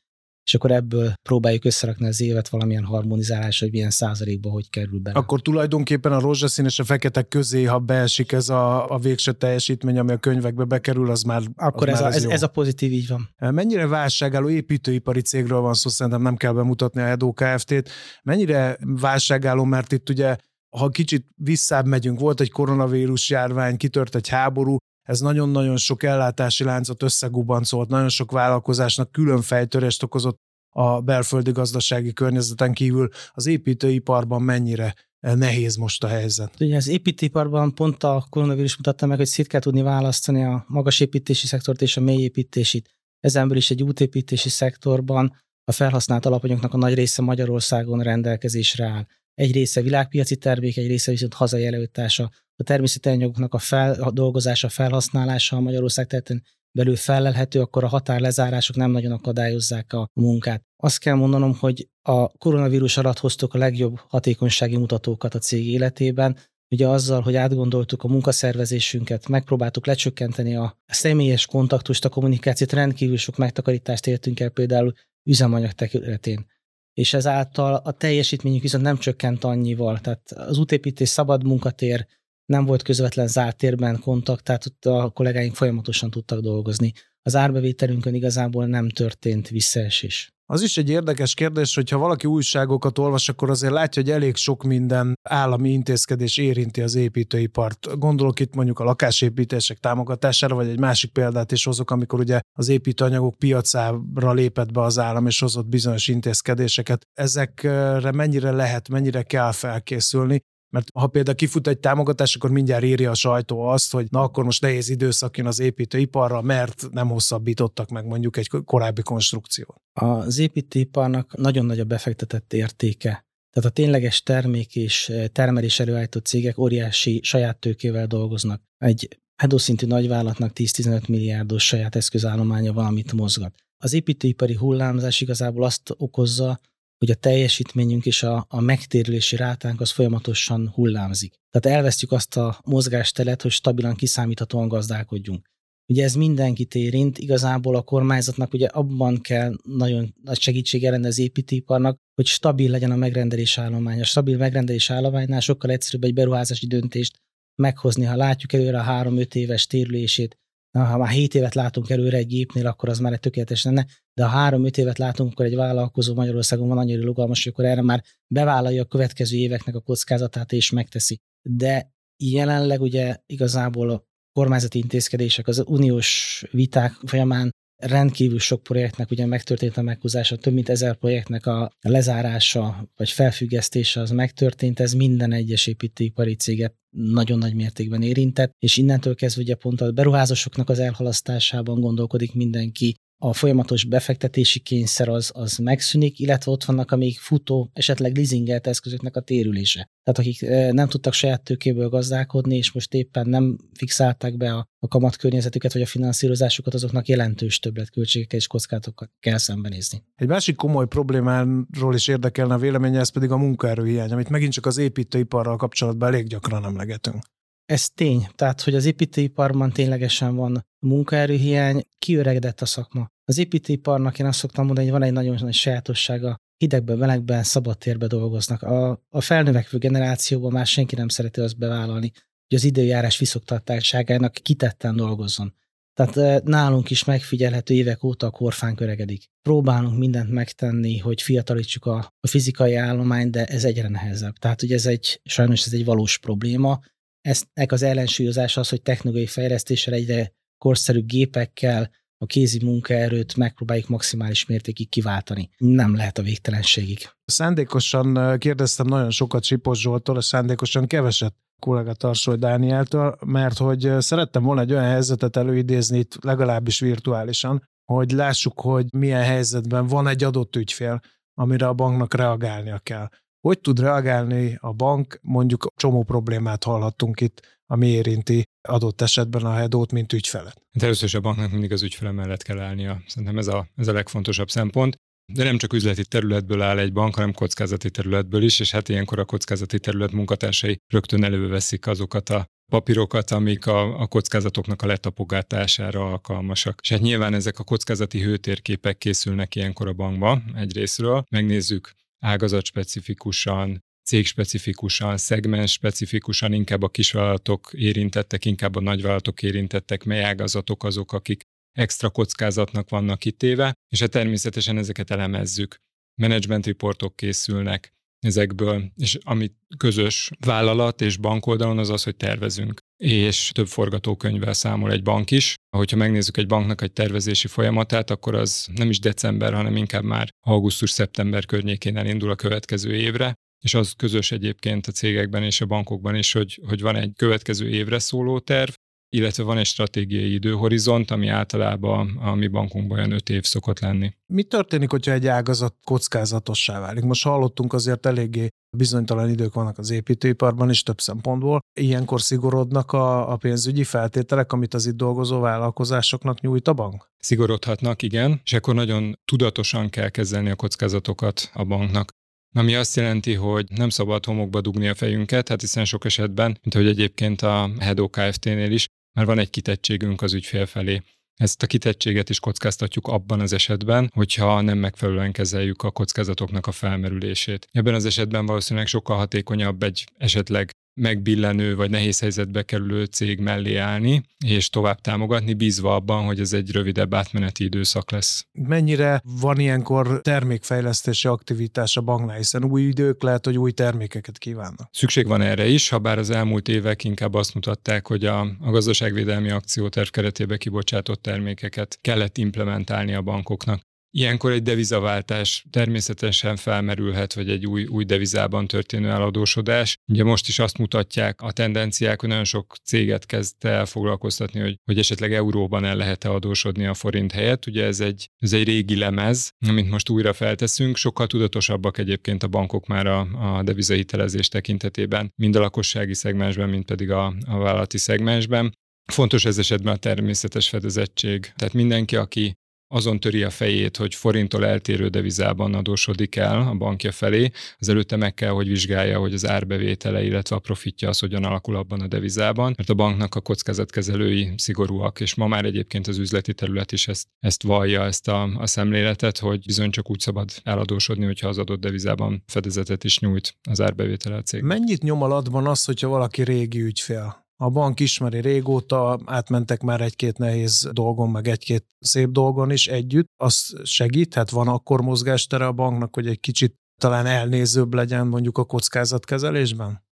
és 0.49 0.55
akkor 0.55 0.71
ebből 0.71 1.13
próbáljuk 1.21 1.65
összerakni 1.65 2.07
az 2.07 2.21
évet 2.21 2.49
valamilyen 2.49 2.83
harmonizálás, 2.83 3.59
hogy 3.59 3.71
milyen 3.71 3.89
százalékban 3.89 4.51
hogy 4.51 4.69
kerül 4.69 4.99
bele. 4.99 5.19
Akkor 5.19 5.41
tulajdonképpen 5.41 6.11
a 6.11 6.19
rózsaszín 6.19 6.65
és 6.65 6.79
a 6.79 6.83
fekete 6.83 7.21
közé, 7.21 7.63
ha 7.63 7.79
beesik 7.79 8.31
ez 8.31 8.49
a, 8.49 8.89
a 8.89 8.97
végső 8.97 9.31
teljesítmény, 9.31 9.97
ami 9.97 10.11
a 10.11 10.17
könyvekbe 10.17 10.63
bekerül, 10.63 11.11
az 11.11 11.21
már 11.21 11.41
Akkor 11.55 11.89
az 11.89 11.93
ez, 11.93 12.01
már 12.01 12.11
a, 12.11 12.15
ez, 12.15 12.23
ez 12.23 12.43
a 12.43 12.47
pozitív 12.47 12.91
így 12.91 13.07
van. 13.07 13.29
Mennyire 13.53 13.87
válságálló 13.87 14.49
építőipari 14.49 15.21
cégről 15.21 15.59
van 15.59 15.73
szó, 15.73 15.89
szerintem 15.89 16.21
nem 16.21 16.35
kell 16.35 16.53
bemutatni 16.53 17.01
a 17.01 17.07
Edo 17.07 17.31
Kft-t. 17.31 17.89
Mennyire 18.23 18.77
válságálló, 18.79 19.63
mert 19.63 19.91
itt 19.91 20.09
ugye 20.09 20.35
ha 20.77 20.89
kicsit 20.89 21.27
visszább 21.35 21.85
megyünk, 21.85 22.19
volt 22.19 22.41
egy 22.41 22.51
koronavírus 22.51 23.29
járvány, 23.29 23.77
kitört 23.77 24.15
egy 24.15 24.27
háború, 24.27 24.77
ez 25.09 25.19
nagyon-nagyon 25.19 25.77
sok 25.77 26.03
ellátási 26.03 26.63
láncot 26.63 27.03
összegubancolt, 27.03 27.89
nagyon 27.89 28.09
sok 28.09 28.31
vállalkozásnak 28.31 29.11
külön 29.11 29.41
fejtörést 29.41 30.03
okozott 30.03 30.37
a 30.69 31.01
belföldi 31.01 31.51
gazdasági 31.51 32.13
környezeten 32.13 32.73
kívül. 32.73 33.09
Az 33.33 33.45
építőiparban 33.45 34.41
mennyire 34.41 34.95
nehéz 35.19 35.75
most 35.75 36.03
a 36.03 36.07
helyzet. 36.07 36.53
Ugye 36.59 36.75
az 36.75 36.87
építőiparban 36.87 37.75
pont 37.75 38.03
a 38.03 38.25
koronavírus 38.29 38.77
mutatta 38.77 39.05
meg, 39.05 39.17
hogy 39.17 39.25
szét 39.25 39.47
kell 39.47 39.59
tudni 39.59 39.81
választani 39.81 40.43
a 40.43 40.65
magas 40.67 40.99
építési 40.99 41.47
szektort 41.47 41.81
és 41.81 41.97
a 41.97 42.01
mély 42.01 42.21
építését. 42.21 42.89
Ezen 43.19 43.55
is 43.55 43.71
egy 43.71 43.83
útépítési 43.83 44.49
szektorban 44.49 45.35
a 45.63 45.71
felhasznált 45.71 46.25
alapanyagoknak 46.25 46.73
a 46.73 46.77
nagy 46.77 46.93
része 46.93 47.21
Magyarországon 47.21 48.01
rendelkezésre 48.01 48.85
áll. 48.85 49.05
Egy 49.33 49.51
része 49.51 49.81
világpiaci 49.81 50.35
termék, 50.37 50.77
egy 50.77 50.87
része 50.87 51.11
viszont 51.11 51.33
hazai 51.33 51.65
előítása 51.65 52.29
a 52.59 52.63
természeti 52.63 53.09
anyagoknak 53.09 53.53
a 53.53 53.57
feldolgozása, 53.57 54.69
felhasználása 54.69 55.55
a 55.55 55.59
Magyarország 55.59 56.07
területén 56.07 56.43
belül 56.71 56.95
felelhető, 56.95 57.61
akkor 57.61 57.83
a 57.83 57.87
határlezárások 57.87 58.75
nem 58.75 58.91
nagyon 58.91 59.11
akadályozzák 59.11 59.93
a 59.93 60.09
munkát. 60.13 60.63
Azt 60.77 60.99
kell 60.99 61.15
mondanom, 61.15 61.55
hogy 61.59 61.89
a 62.01 62.27
koronavírus 62.27 62.97
alatt 62.97 63.19
hoztuk 63.19 63.53
a 63.53 63.57
legjobb 63.57 63.99
hatékonysági 64.07 64.77
mutatókat 64.77 65.35
a 65.35 65.39
cég 65.39 65.67
életében, 65.67 66.37
ugye 66.69 66.87
azzal, 66.87 67.21
hogy 67.21 67.35
átgondoltuk 67.35 68.03
a 68.03 68.07
munkaszervezésünket, 68.07 69.27
megpróbáltuk 69.27 69.85
lecsökkenteni 69.85 70.55
a 70.55 70.77
személyes 70.85 71.45
kontaktust, 71.45 72.05
a 72.05 72.09
kommunikációt, 72.09 72.73
rendkívül 72.73 73.17
sok 73.17 73.37
megtakarítást 73.37 74.07
értünk 74.07 74.39
el 74.39 74.49
például 74.49 74.93
üzemanyag 75.23 75.71
területén. 75.71 76.45
És 76.93 77.13
ezáltal 77.13 77.75
a 77.75 77.91
teljesítményünk 77.91 78.61
viszont 78.61 78.83
nem 78.83 78.97
csökkent 78.97 79.43
annyival. 79.43 79.99
Tehát 79.99 80.31
az 80.31 80.57
útépítés 80.57 81.09
szabad 81.09 81.43
munkatér, 81.43 82.07
nem 82.49 82.65
volt 82.65 82.81
közvetlen 82.81 83.27
zárt 83.27 83.57
térben 83.57 83.99
kontakt, 83.99 84.43
tehát 84.43 84.65
ott 84.65 84.85
a 84.85 85.09
kollégáink 85.09 85.55
folyamatosan 85.55 86.09
tudtak 86.09 86.39
dolgozni. 86.39 86.93
Az 87.21 87.35
árbevételünkön 87.35 88.13
igazából 88.13 88.65
nem 88.65 88.89
történt 88.89 89.47
visszaesés. 89.47 90.33
Az 90.51 90.61
is 90.61 90.77
egy 90.77 90.89
érdekes 90.89 91.33
kérdés, 91.33 91.75
hogy 91.75 91.89
ha 91.89 91.97
valaki 91.97 92.27
újságokat 92.27 92.97
olvas, 92.97 93.29
akkor 93.29 93.49
azért 93.49 93.73
látja, 93.73 94.01
hogy 94.01 94.11
elég 94.11 94.35
sok 94.35 94.63
minden 94.63 95.13
állami 95.29 95.69
intézkedés 95.69 96.37
érinti 96.37 96.81
az 96.81 96.95
építőipart. 96.95 97.99
Gondolok 97.99 98.39
itt 98.39 98.55
mondjuk 98.55 98.79
a 98.79 98.83
lakásépítések 98.83 99.77
támogatására, 99.77 100.55
vagy 100.55 100.67
egy 100.67 100.79
másik 100.79 101.11
példát 101.11 101.51
is 101.51 101.63
hozok, 101.63 101.91
amikor 101.91 102.19
ugye 102.19 102.39
az 102.57 102.69
építőanyagok 102.69 103.37
piacára 103.37 104.33
lépett 104.33 104.71
be 104.71 104.81
az 104.81 104.99
állam, 104.99 105.27
és 105.27 105.39
hozott 105.39 105.67
bizonyos 105.67 106.07
intézkedéseket. 106.07 107.01
Ezekre 107.13 108.11
mennyire 108.11 108.51
lehet, 108.51 108.89
mennyire 108.89 109.23
kell 109.23 109.51
felkészülni, 109.51 110.41
mert 110.69 110.89
ha 110.93 111.07
például 111.07 111.35
kifut 111.35 111.67
egy 111.67 111.79
támogatás, 111.79 112.35
akkor 112.35 112.51
mindjárt 112.51 112.83
írja 112.83 113.11
a 113.11 113.15
sajtó 113.15 113.61
azt, 113.61 113.91
hogy 113.91 114.07
na 114.09 114.21
akkor 114.21 114.43
most 114.43 114.61
nehéz 114.61 114.89
időszak 114.89 115.37
jön 115.37 115.47
az 115.47 115.59
építőiparra, 115.59 116.41
mert 116.41 116.87
nem 116.91 117.09
hosszabbítottak 117.09 117.89
meg 117.89 118.05
mondjuk 118.05 118.37
egy 118.37 118.49
korábbi 118.65 119.01
konstrukciót. 119.01 119.81
Az 119.93 120.37
építőiparnak 120.37 121.37
nagyon 121.37 121.65
nagy 121.65 121.79
a 121.79 121.83
befektetett 121.83 122.53
értéke. 122.53 123.27
Tehát 123.51 123.69
a 123.69 123.73
tényleges 123.73 124.23
termék 124.23 124.75
és 124.75 125.13
termelés 125.31 125.79
előállított 125.79 126.25
cégek 126.25 126.57
óriási 126.57 127.19
saját 127.23 127.57
tőkével 127.57 128.07
dolgoznak. 128.07 128.61
Egy 128.77 129.19
hedószintű 129.35 129.87
nagyvállalatnak 129.87 130.51
10-15 130.55 131.07
milliárdos 131.07 131.65
saját 131.65 131.95
eszközállománya 131.95 132.73
van, 132.73 132.85
amit 132.85 133.13
mozgat. 133.13 133.53
Az 133.77 133.93
építőipari 133.93 134.55
hullámzás 134.55 135.21
igazából 135.21 135.63
azt 135.63 135.93
okozza, 135.97 136.59
hogy 136.99 137.11
a 137.11 137.15
teljesítményünk 137.15 138.05
és 138.05 138.23
a, 138.23 138.45
a 138.49 138.59
megtérülési 138.59 139.35
rátánk 139.35 139.81
az 139.81 139.91
folyamatosan 139.91 140.69
hullámzik. 140.73 141.33
Tehát 141.49 141.77
elvesztjük 141.77 142.11
azt 142.11 142.37
a 142.37 142.59
mozgástelet, 142.65 143.41
hogy 143.41 143.51
stabilan, 143.51 143.95
kiszámíthatóan 143.95 144.67
gazdálkodjunk. 144.67 145.47
Ugye 145.87 146.03
ez 146.03 146.13
mindenkit 146.13 146.75
érint, 146.75 147.17
igazából 147.17 147.75
a 147.75 147.81
kormányzatnak 147.81 148.53
ugye 148.53 148.67
abban 148.67 149.21
kell 149.21 149.55
nagyon 149.63 150.15
nagy 150.23 150.39
segítség 150.39 150.81
lenni 150.81 151.07
az 151.07 151.19
építőiparnak, 151.19 151.97
hogy 152.15 152.25
stabil 152.25 152.71
legyen 152.71 152.91
a 152.91 152.95
megrendelés 152.95 153.57
állomány. 153.57 153.99
A 154.01 154.03
stabil 154.03 154.37
megrendelés 154.37 154.89
állománynál 154.89 155.39
sokkal 155.39 155.71
egyszerűbb 155.71 156.03
egy 156.03 156.13
beruházási 156.13 156.67
döntést 156.67 157.21
meghozni, 157.55 158.05
ha 158.05 158.15
látjuk 158.15 158.53
előre 158.53 158.79
a 158.79 158.83
három-öt 158.83 159.35
éves 159.35 159.67
térülését, 159.67 160.37
ha 160.71 160.97
már 160.97 161.09
7 161.09 161.35
évet 161.35 161.55
látunk 161.55 161.89
előre 161.89 162.17
egy 162.17 162.27
gépnél, 162.27 162.67
akkor 162.67 162.89
az 162.89 162.99
már 162.99 163.13
egy 163.13 163.19
tökéletes 163.19 163.63
lenne, 163.63 163.85
de 164.13 164.25
ha 164.25 164.49
3-5 164.49 164.77
évet 164.77 164.97
látunk, 164.97 165.31
akkor 165.31 165.45
egy 165.45 165.55
vállalkozó 165.55 166.13
Magyarországon 166.13 166.67
van 166.67 166.77
annyira 166.77 167.03
logalmas, 167.03 167.43
hogy 167.43 167.51
akkor 167.51 167.65
erre 167.65 167.81
már 167.81 168.03
bevállalja 168.27 168.81
a 168.81 168.85
következő 168.85 169.37
éveknek 169.37 169.75
a 169.75 169.81
kockázatát 169.81 170.51
és 170.51 170.69
megteszi. 170.69 171.19
De 171.41 171.93
jelenleg 172.23 172.81
ugye 172.81 173.17
igazából 173.25 173.89
a 173.89 174.03
kormányzati 174.31 174.77
intézkedések, 174.77 175.47
az 175.47 175.63
uniós 175.67 176.43
viták 176.51 176.91
folyamán 176.91 177.51
rendkívül 177.79 178.39
sok 178.39 178.63
projektnek 178.63 179.11
ugye 179.11 179.25
megtörtént 179.25 179.77
a 179.77 179.81
meghúzása, 179.81 180.35
több 180.35 180.53
mint 180.53 180.69
ezer 180.69 180.95
projektnek 180.95 181.45
a 181.45 181.71
lezárása 181.81 182.89
vagy 182.95 183.09
felfüggesztése 183.09 184.01
az 184.01 184.11
megtörtént, 184.11 184.79
ez 184.79 184.93
minden 184.93 185.31
egyes 185.31 185.67
építőipari 185.67 186.35
céget 186.35 186.75
nagyon 186.89 187.37
nagy 187.37 187.55
mértékben 187.55 188.01
érintett, 188.01 188.51
és 188.59 188.77
innentől 188.77 189.15
kezdve 189.15 189.41
ugye 189.41 189.55
pont 189.55 189.81
a 189.81 189.91
beruházásoknak 189.91 190.69
az 190.69 190.79
elhalasztásában 190.79 191.79
gondolkodik 191.79 192.33
mindenki, 192.33 192.95
a 193.21 193.33
folyamatos 193.33 193.83
befektetési 193.83 194.59
kényszer 194.59 195.09
az, 195.09 195.31
az 195.33 195.57
megszűnik, 195.57 196.19
illetve 196.19 196.51
ott 196.51 196.63
vannak 196.63 196.91
a 196.91 196.95
még 196.95 197.17
futó, 197.17 197.69
esetleg 197.73 198.15
leasingelt 198.15 198.67
eszközöknek 198.67 199.15
a 199.15 199.21
térülése. 199.21 199.89
Tehát 200.03 200.19
akik 200.19 200.41
eh, 200.41 200.71
nem 200.71 200.87
tudtak 200.87 201.13
saját 201.13 201.43
tőkéből 201.43 201.89
gazdálkodni, 201.89 202.57
és 202.57 202.71
most 202.71 202.93
éppen 202.93 203.29
nem 203.29 203.57
fixálták 203.73 204.37
be 204.37 204.53
a, 204.53 204.67
a 204.79 204.87
kamat 204.87 205.15
környezetüket, 205.15 205.73
vagy 205.73 205.81
a 205.81 205.85
finanszírozásukat, 205.85 206.73
azoknak 206.73 207.07
jelentős 207.07 207.59
többletköltségekkel 207.59 208.39
és 208.39 208.47
kockázatokkal 208.47 209.11
kell 209.19 209.37
szembenézni. 209.37 210.03
Egy 210.15 210.27
másik 210.27 210.55
komoly 210.55 210.87
problémáról 210.87 211.95
is 211.95 212.07
érdekelne 212.07 212.53
a 212.53 212.57
véleménye, 212.57 212.99
ez 212.99 213.09
pedig 213.09 213.31
a 213.31 213.37
munkaerőhiány, 213.37 214.11
amit 214.11 214.29
megint 214.29 214.53
csak 214.53 214.65
az 214.65 214.77
építőiparral 214.77 215.55
kapcsolatban 215.55 216.13
elég 216.13 216.27
gyakran 216.27 216.65
emlegetünk. 216.65 217.23
Ez 217.69 217.89
tény. 217.89 218.27
Tehát, 218.35 218.61
hogy 218.61 218.75
az 218.75 218.85
építőiparban 218.85 219.71
ténylegesen 219.71 220.35
van 220.35 220.65
munkaerőhiány, 220.79 221.83
kiöregedett 221.99 222.61
a 222.61 222.65
szakma. 222.65 223.07
Az 223.25 223.37
építőiparnak 223.37 224.19
én 224.19 224.25
azt 224.25 224.39
szoktam 224.39 224.65
mondani, 224.65 224.87
hogy 224.89 224.99
van 224.99 225.07
egy 225.07 225.13
nagyon 225.13 225.37
nagy 225.41 225.53
sajátossága, 225.53 226.35
hidegben, 226.57 226.97
melegben, 226.97 227.43
szabadtérbe 227.43 228.07
dolgoznak. 228.07 228.61
A, 228.61 229.03
a 229.09 229.21
felnövekvő 229.21 229.77
generációban 229.77 230.51
már 230.51 230.65
senki 230.65 230.95
nem 230.95 231.07
szereti 231.07 231.39
azt 231.39 231.57
bevállalni, 231.57 232.11
hogy 232.47 232.57
az 232.57 232.63
időjárás 232.63 233.17
viszoktatásságának 233.17 234.33
kitetten 234.33 234.95
dolgozzon. 234.95 235.53
Tehát 235.93 236.43
nálunk 236.43 236.89
is 236.89 237.03
megfigyelhető 237.03 237.73
évek 237.73 238.03
óta 238.03 238.27
a 238.27 238.31
korfánk 238.31 238.79
öregedik. 238.79 239.23
Próbálunk 239.41 239.97
mindent 239.97 240.31
megtenni, 240.31 240.97
hogy 240.97 241.21
fiatalítsuk 241.21 241.85
a, 241.85 242.13
a 242.19 242.27
fizikai 242.27 242.75
állományt, 242.75 243.31
de 243.31 243.45
ez 243.45 243.63
egyre 243.63 243.87
nehezebb. 243.87 244.33
Tehát, 244.33 244.59
hogy 244.59 244.71
ez 244.71 244.85
egy, 244.85 245.21
sajnos 245.23 245.65
ez 245.65 245.73
egy 245.73 245.85
valós 245.85 246.17
probléma, 246.17 246.79
Eznek 247.21 247.71
az 247.71 247.81
ellensúlyozás 247.81 248.57
az, 248.57 248.69
hogy 248.69 248.81
technológiai 248.81 249.27
fejlesztéssel 249.27 249.93
egyre 249.93 250.33
korszerűbb 250.57 251.05
gépekkel 251.05 251.89
a 252.17 252.25
kézi 252.25 252.65
munkaerőt 252.65 253.35
megpróbáljuk 253.35 253.87
maximális 253.87 254.45
mértékig 254.45 254.89
kiváltani. 254.89 255.49
Nem 255.57 255.95
lehet 255.95 256.17
a 256.17 256.21
végtelenségig. 256.21 257.09
Szándékosan 257.25 258.37
kérdeztem 258.37 258.85
nagyon 258.85 259.11
sokat 259.11 259.43
Sipos 259.43 259.79
Zsoltól, 259.79 260.17
és 260.17 260.25
szándékosan 260.25 260.87
keveset 260.87 261.35
kollega 261.59 261.93
Tarsoly 261.93 262.35
Dánieltől, 262.35 263.17
mert 263.25 263.57
hogy 263.57 263.91
szerettem 263.99 264.43
volna 264.43 264.61
egy 264.61 264.71
olyan 264.71 264.83
helyzetet 264.83 265.35
előidézni 265.35 265.97
itt 265.97 266.23
legalábbis 266.23 266.79
virtuálisan, 266.79 267.63
hogy 267.85 268.11
lássuk, 268.11 268.61
hogy 268.61 268.85
milyen 268.93 269.23
helyzetben 269.23 269.87
van 269.87 270.07
egy 270.07 270.23
adott 270.23 270.55
ügyfél, 270.55 270.99
amire 271.33 271.67
a 271.67 271.73
banknak 271.73 272.13
reagálnia 272.13 272.79
kell. 272.79 273.09
Hogy 273.41 273.59
tud 273.59 273.79
reagálni 273.79 274.57
a 274.61 274.73
bank? 274.73 275.19
Mondjuk 275.21 275.67
csomó 275.75 276.03
problémát 276.03 276.63
hallhattunk 276.63 277.21
itt, 277.21 277.59
ami 277.65 277.87
érinti 277.87 278.43
adott 278.67 279.01
esetben 279.01 279.45
a 279.45 279.53
hedót, 279.53 279.91
mint 279.91 280.13
ügyfelet. 280.13 280.61
Hát 280.71 280.83
először 280.83 281.07
is 281.07 281.13
a 281.13 281.19
banknak 281.19 281.51
mindig 281.51 281.71
az 281.71 281.83
ügyfele 281.83 282.11
mellett 282.11 282.41
kell 282.41 282.59
állnia. 282.59 283.01
Szerintem 283.07 283.37
ez 283.37 283.47
a, 283.47 283.67
ez 283.75 283.87
a 283.87 283.93
legfontosabb 283.93 284.49
szempont. 284.49 284.95
De 285.33 285.43
nem 285.43 285.57
csak 285.57 285.73
üzleti 285.73 286.05
területből 286.05 286.61
áll 286.61 286.77
egy 286.77 286.93
bank, 286.93 287.15
hanem 287.15 287.33
kockázati 287.33 287.91
területből 287.91 288.43
is, 288.43 288.59
és 288.59 288.71
hát 288.71 288.89
ilyenkor 288.89 289.19
a 289.19 289.25
kockázati 289.25 289.79
terület 289.79 290.11
munkatársai 290.11 290.77
rögtön 290.93 291.23
előveszik 291.23 291.87
azokat 291.87 292.29
a 292.29 292.45
papírokat, 292.71 293.31
amik 293.31 293.67
a, 293.67 293.99
a 294.01 294.07
kockázatoknak 294.07 294.81
a 294.81 294.85
letapogatására 294.85 296.05
alkalmasak. 296.05 296.79
És 296.81 296.89
hát 296.89 296.99
nyilván 296.99 297.33
ezek 297.33 297.59
a 297.59 297.63
kockázati 297.63 298.21
hőtérképek 298.21 298.97
készülnek 298.97 299.55
ilyenkor 299.55 299.87
a 299.87 299.93
bankba 299.93 300.41
egyrésztről. 300.55 301.23
Megnézzük 301.29 301.91
ágazat 302.19 302.65
specifikusan, 302.65 303.79
cég 304.03 304.25
specifikusan, 304.25 305.17
szegmens 305.17 305.71
specifikusan, 305.71 306.53
inkább 306.53 306.83
a 306.83 306.89
kisvállalatok 306.89 307.69
érintettek, 307.73 308.45
inkább 308.45 308.75
a 308.75 308.81
nagyvállalatok 308.81 309.43
érintettek, 309.43 310.03
mely 310.03 310.23
ágazatok 310.23 310.83
azok, 310.83 311.13
akik 311.13 311.41
extra 311.77 312.09
kockázatnak 312.09 312.89
vannak 312.89 313.19
kitéve, 313.19 313.73
és 313.87 313.99
hát 313.99 314.09
természetesen 314.09 314.77
ezeket 314.77 315.11
elemezzük. 315.11 315.75
Management 316.21 316.65
reportok 316.65 317.15
készülnek 317.15 317.93
ezekből, 318.19 318.91
és 318.95 319.17
ami 319.21 319.51
közös 319.77 320.29
vállalat 320.45 321.01
és 321.01 321.17
bankoldalon 321.17 321.77
az 321.77 321.89
az, 321.89 322.03
hogy 322.03 322.15
tervezünk. 322.15 322.79
És 322.97 323.51
több 323.53 323.67
forgatókönyvvel 323.67 324.53
számol 324.53 324.91
egy 324.91 325.03
bank 325.03 325.31
is. 325.31 325.55
Hogyha 325.77 325.97
megnézzük 325.97 326.37
egy 326.37 326.47
banknak 326.47 326.81
egy 326.81 326.91
tervezési 326.91 327.47
folyamatát, 327.47 328.09
akkor 328.09 328.35
az 328.35 328.67
nem 328.75 328.89
is 328.89 328.99
december, 328.99 329.53
hanem 329.53 329.75
inkább 329.75 330.03
már 330.03 330.29
augusztus-szeptember 330.45 331.45
környékén 331.45 331.97
elindul 331.97 332.29
a 332.29 332.35
következő 332.35 332.95
évre, 332.95 333.33
és 333.63 333.73
az 333.73 333.93
közös 333.97 334.31
egyébként 334.31 334.87
a 334.87 334.91
cégekben 334.91 335.43
és 335.43 335.61
a 335.61 335.65
bankokban 335.65 336.15
is, 336.15 336.31
hogy, 336.31 336.61
hogy 336.67 336.81
van 336.81 336.95
egy 336.95 337.11
következő 337.15 337.69
évre 337.69 337.99
szóló 337.99 338.39
terv, 338.39 338.71
illetve 339.09 339.43
van 339.43 339.57
egy 339.57 339.65
stratégiai 339.65 340.33
időhorizont, 340.33 341.11
ami 341.11 341.27
általában 341.27 342.17
a 342.17 342.35
mi 342.35 342.47
bankunkban 342.47 342.97
olyan 342.97 343.11
öt 343.11 343.29
év 343.29 343.43
szokott 343.43 343.79
lenni. 343.79 344.13
Mi 344.25 344.43
történik, 344.43 344.89
hogyha 344.89 345.11
egy 345.11 345.27
ágazat 345.27 345.75
kockázatossá 345.83 346.79
válik? 346.79 347.03
Most 347.03 347.23
hallottunk 347.23 347.73
azért 347.73 348.05
eléggé 348.05 348.47
bizonytalan 348.77 349.29
idők 349.29 349.53
vannak 349.53 349.77
az 349.77 349.89
építőiparban 349.89 350.69
is 350.69 350.83
több 350.83 351.01
szempontból. 351.01 351.59
Ilyenkor 351.79 352.21
szigorodnak 352.21 352.91
a, 352.91 353.31
a 353.31 353.37
pénzügyi 353.37 353.83
feltételek, 353.83 354.53
amit 354.53 354.73
az 354.73 354.85
itt 354.85 354.95
dolgozó 354.95 355.39
vállalkozásoknak 355.39 356.41
nyújt 356.41 356.67
a 356.67 356.73
bank? 356.73 357.07
Szigorodhatnak, 357.17 358.01
igen, 358.01 358.41
és 358.43 358.53
akkor 358.53 358.75
nagyon 358.75 359.19
tudatosan 359.25 359.89
kell 359.89 360.09
kezelni 360.09 360.49
a 360.49 360.55
kockázatokat 360.55 361.49
a 361.53 361.63
banknak. 361.63 362.11
ami 362.55 362.75
azt 362.75 362.95
jelenti, 362.95 363.33
hogy 363.33 363.65
nem 363.75 363.89
szabad 363.89 364.25
homokba 364.25 364.61
dugni 364.61 364.87
a 364.87 364.95
fejünket, 364.95 365.49
hát 365.49 365.61
hiszen 365.61 365.85
sok 365.85 366.05
esetben, 366.05 366.57
mint 366.61 366.75
ahogy 366.75 366.87
egyébként 366.87 367.41
a 367.41 367.69
Hedo 367.79 368.07
Kft-nél 368.07 368.71
is, 368.71 368.87
már 369.13 369.25
van 369.25 369.39
egy 369.39 369.49
kitettségünk 369.49 370.21
az 370.21 370.33
ügyfél 370.33 370.65
felé. 370.65 371.01
Ezt 371.35 371.63
a 371.63 371.67
kitettséget 371.67 372.29
is 372.29 372.39
kockáztatjuk 372.39 373.07
abban 373.07 373.39
az 373.39 373.53
esetben, 373.53 374.11
hogyha 374.13 374.61
nem 374.61 374.77
megfelelően 374.77 375.31
kezeljük 375.31 375.83
a 375.83 375.91
kockázatoknak 375.91 376.67
a 376.67 376.71
felmerülését. 376.71 377.67
Ebben 377.71 377.93
az 377.93 378.05
esetben 378.05 378.45
valószínűleg 378.45 378.87
sokkal 378.87 379.17
hatékonyabb 379.17 379.83
egy 379.83 380.07
esetleg 380.17 380.71
megbillenő 380.93 381.75
vagy 381.75 381.89
nehéz 381.89 382.19
helyzetbe 382.19 382.63
kerülő 382.63 383.05
cég 383.05 383.39
mellé 383.39 383.75
állni, 383.75 384.23
és 384.45 384.69
tovább 384.69 385.01
támogatni, 385.01 385.53
bízva 385.53 385.95
abban, 385.95 386.25
hogy 386.25 386.39
ez 386.39 386.53
egy 386.53 386.71
rövidebb 386.71 387.13
átmeneti 387.13 387.63
időszak 387.63 388.11
lesz. 388.11 388.45
Mennyire 388.51 389.21
van 389.23 389.59
ilyenkor 389.59 390.21
termékfejlesztési 390.21 391.27
aktivitás 391.27 391.97
a 391.97 392.01
banknál, 392.01 392.37
hiszen 392.37 392.63
új 392.63 392.81
idők 392.81 393.23
lehet, 393.23 393.45
hogy 393.45 393.57
új 393.57 393.71
termékeket 393.71 394.37
kívánnak. 394.37 394.89
Szükség 394.91 395.27
van 395.27 395.41
erre 395.41 395.67
is, 395.67 395.89
ha 395.89 395.99
bár 395.99 396.17
az 396.17 396.29
elmúlt 396.29 396.67
évek 396.67 397.03
inkább 397.03 397.33
azt 397.33 397.53
mutatták, 397.53 398.07
hogy 398.07 398.25
a, 398.25 398.39
a 398.39 398.71
gazdaságvédelmi 398.71 399.49
akcióterv 399.49 400.09
keretében 400.09 400.57
kibocsátott 400.57 401.21
termékeket 401.21 401.97
kellett 402.01 402.37
implementálni 402.37 403.13
a 403.13 403.21
bankoknak. 403.21 403.87
Ilyenkor 404.11 404.51
egy 404.51 404.61
devizaváltás 404.61 405.65
természetesen 405.69 406.55
felmerülhet, 406.55 407.33
vagy 407.33 407.49
egy 407.49 407.65
új, 407.65 407.85
új 407.85 408.03
devizában 408.03 408.67
történő 408.67 409.09
eladósodás. 409.09 409.97
Ugye 410.07 410.23
most 410.23 410.47
is 410.47 410.59
azt 410.59 410.77
mutatják 410.77 411.41
a 411.41 411.51
tendenciák, 411.51 412.19
hogy 412.19 412.29
nagyon 412.29 412.43
sok 412.43 412.75
céget 412.83 413.25
kezd 413.25 413.65
el 413.65 413.85
foglalkoztatni, 413.85 414.59
hogy, 414.59 414.75
hogy 414.85 414.99
esetleg 414.99 415.33
euróban 415.33 415.85
el 415.85 415.95
lehet-e 415.95 416.31
adósodni 416.31 416.85
a 416.85 416.93
forint 416.93 417.31
helyett. 417.31 417.65
Ugye 417.65 417.85
ez 417.85 417.99
egy, 417.99 418.29
ez 418.37 418.53
egy 418.53 418.63
régi 418.63 418.95
lemez, 418.97 419.51
amit 419.67 419.89
most 419.89 420.09
újra 420.09 420.33
felteszünk. 420.33 420.95
Sokkal 420.95 421.27
tudatosabbak 421.27 421.97
egyébként 421.97 422.43
a 422.43 422.47
bankok 422.47 422.87
már 422.87 423.07
a, 423.07 423.19
a 423.57 423.63
devizahitelezés 423.63 424.47
tekintetében, 424.47 425.33
mind 425.35 425.55
a 425.55 425.59
lakossági 425.59 426.13
szegmensben, 426.13 426.69
mind 426.69 426.85
pedig 426.85 427.11
a, 427.11 427.33
a 427.45 427.57
vállalati 427.57 427.97
szegmensben. 427.97 428.77
Fontos 429.11 429.45
ez 429.45 429.57
esetben 429.57 429.93
a 429.93 429.97
természetes 429.97 430.69
fedezettség. 430.69 431.51
Tehát 431.55 431.73
mindenki, 431.73 432.15
aki 432.15 432.53
azon 432.91 433.19
töri 433.19 433.43
a 433.43 433.49
fejét, 433.49 433.97
hogy 433.97 434.15
forinttól 434.15 434.65
eltérő 434.65 435.07
devizában 435.07 435.73
adósodik 435.73 436.35
el 436.35 436.67
a 436.67 436.75
bankja 436.75 437.11
felé, 437.11 437.51
az 437.77 437.89
előtte 437.89 438.15
meg 438.15 438.33
kell, 438.33 438.49
hogy 438.49 438.67
vizsgálja, 438.67 439.19
hogy 439.19 439.33
az 439.33 439.47
árbevétele, 439.47 440.23
illetve 440.23 440.55
a 440.55 440.59
profitja 440.59 441.09
az 441.09 441.19
hogyan 441.19 441.43
alakul 441.43 441.75
abban 441.75 442.01
a 442.01 442.07
devizában, 442.07 442.73
mert 442.77 442.89
a 442.89 442.93
banknak 442.93 443.35
a 443.35 443.41
kockázatkezelői 443.41 444.53
szigorúak, 444.57 445.19
és 445.19 445.35
ma 445.35 445.47
már 445.47 445.65
egyébként 445.65 446.07
az 446.07 446.17
üzleti 446.17 446.53
terület 446.53 446.91
is 446.91 447.07
ezt, 447.07 447.27
ezt 447.39 447.63
vallja, 447.63 448.03
ezt 448.03 448.27
a, 448.27 448.43
a 448.43 448.67
szemléletet, 448.67 449.37
hogy 449.37 449.65
bizony 449.65 449.89
csak 449.89 450.09
úgy 450.09 450.19
szabad 450.19 450.49
eladósodni, 450.63 451.25
hogyha 451.25 451.47
az 451.47 451.57
adott 451.57 451.79
devizában 451.79 452.43
fedezetet 452.47 453.03
is 453.03 453.19
nyújt 453.19 453.57
az 453.69 453.81
árbevétele 453.81 454.35
a 454.35 454.41
cég. 454.41 454.61
Mennyit 454.61 455.03
nyom 455.03 455.21
alatban 455.21 455.67
az, 455.67 455.85
hogyha 455.85 456.07
valaki 456.07 456.43
régi 456.43 456.81
ügyfél? 456.81 457.38
A 457.61 457.69
bank 457.69 457.99
ismeri 457.99 458.41
régóta, 458.41 459.19
átmentek 459.25 459.81
már 459.81 460.01
egy-két 460.01 460.37
nehéz 460.37 460.89
dolgon, 460.91 461.29
meg 461.29 461.47
egy-két 461.47 461.85
szép 461.99 462.29
dolgon 462.29 462.71
is 462.71 462.87
együtt. 462.87 463.27
Az 463.35 463.79
segíthet, 463.83 464.49
van 464.49 464.67
akkor 464.67 465.01
mozgástere 465.01 465.65
a 465.65 465.71
banknak, 465.71 466.15
hogy 466.15 466.27
egy 466.27 466.39
kicsit 466.39 466.75
talán 467.01 467.25
elnézőbb 467.25 467.93
legyen 467.93 468.27
mondjuk 468.27 468.57
a 468.57 468.65
kockázatkezelésben? 468.65 470.08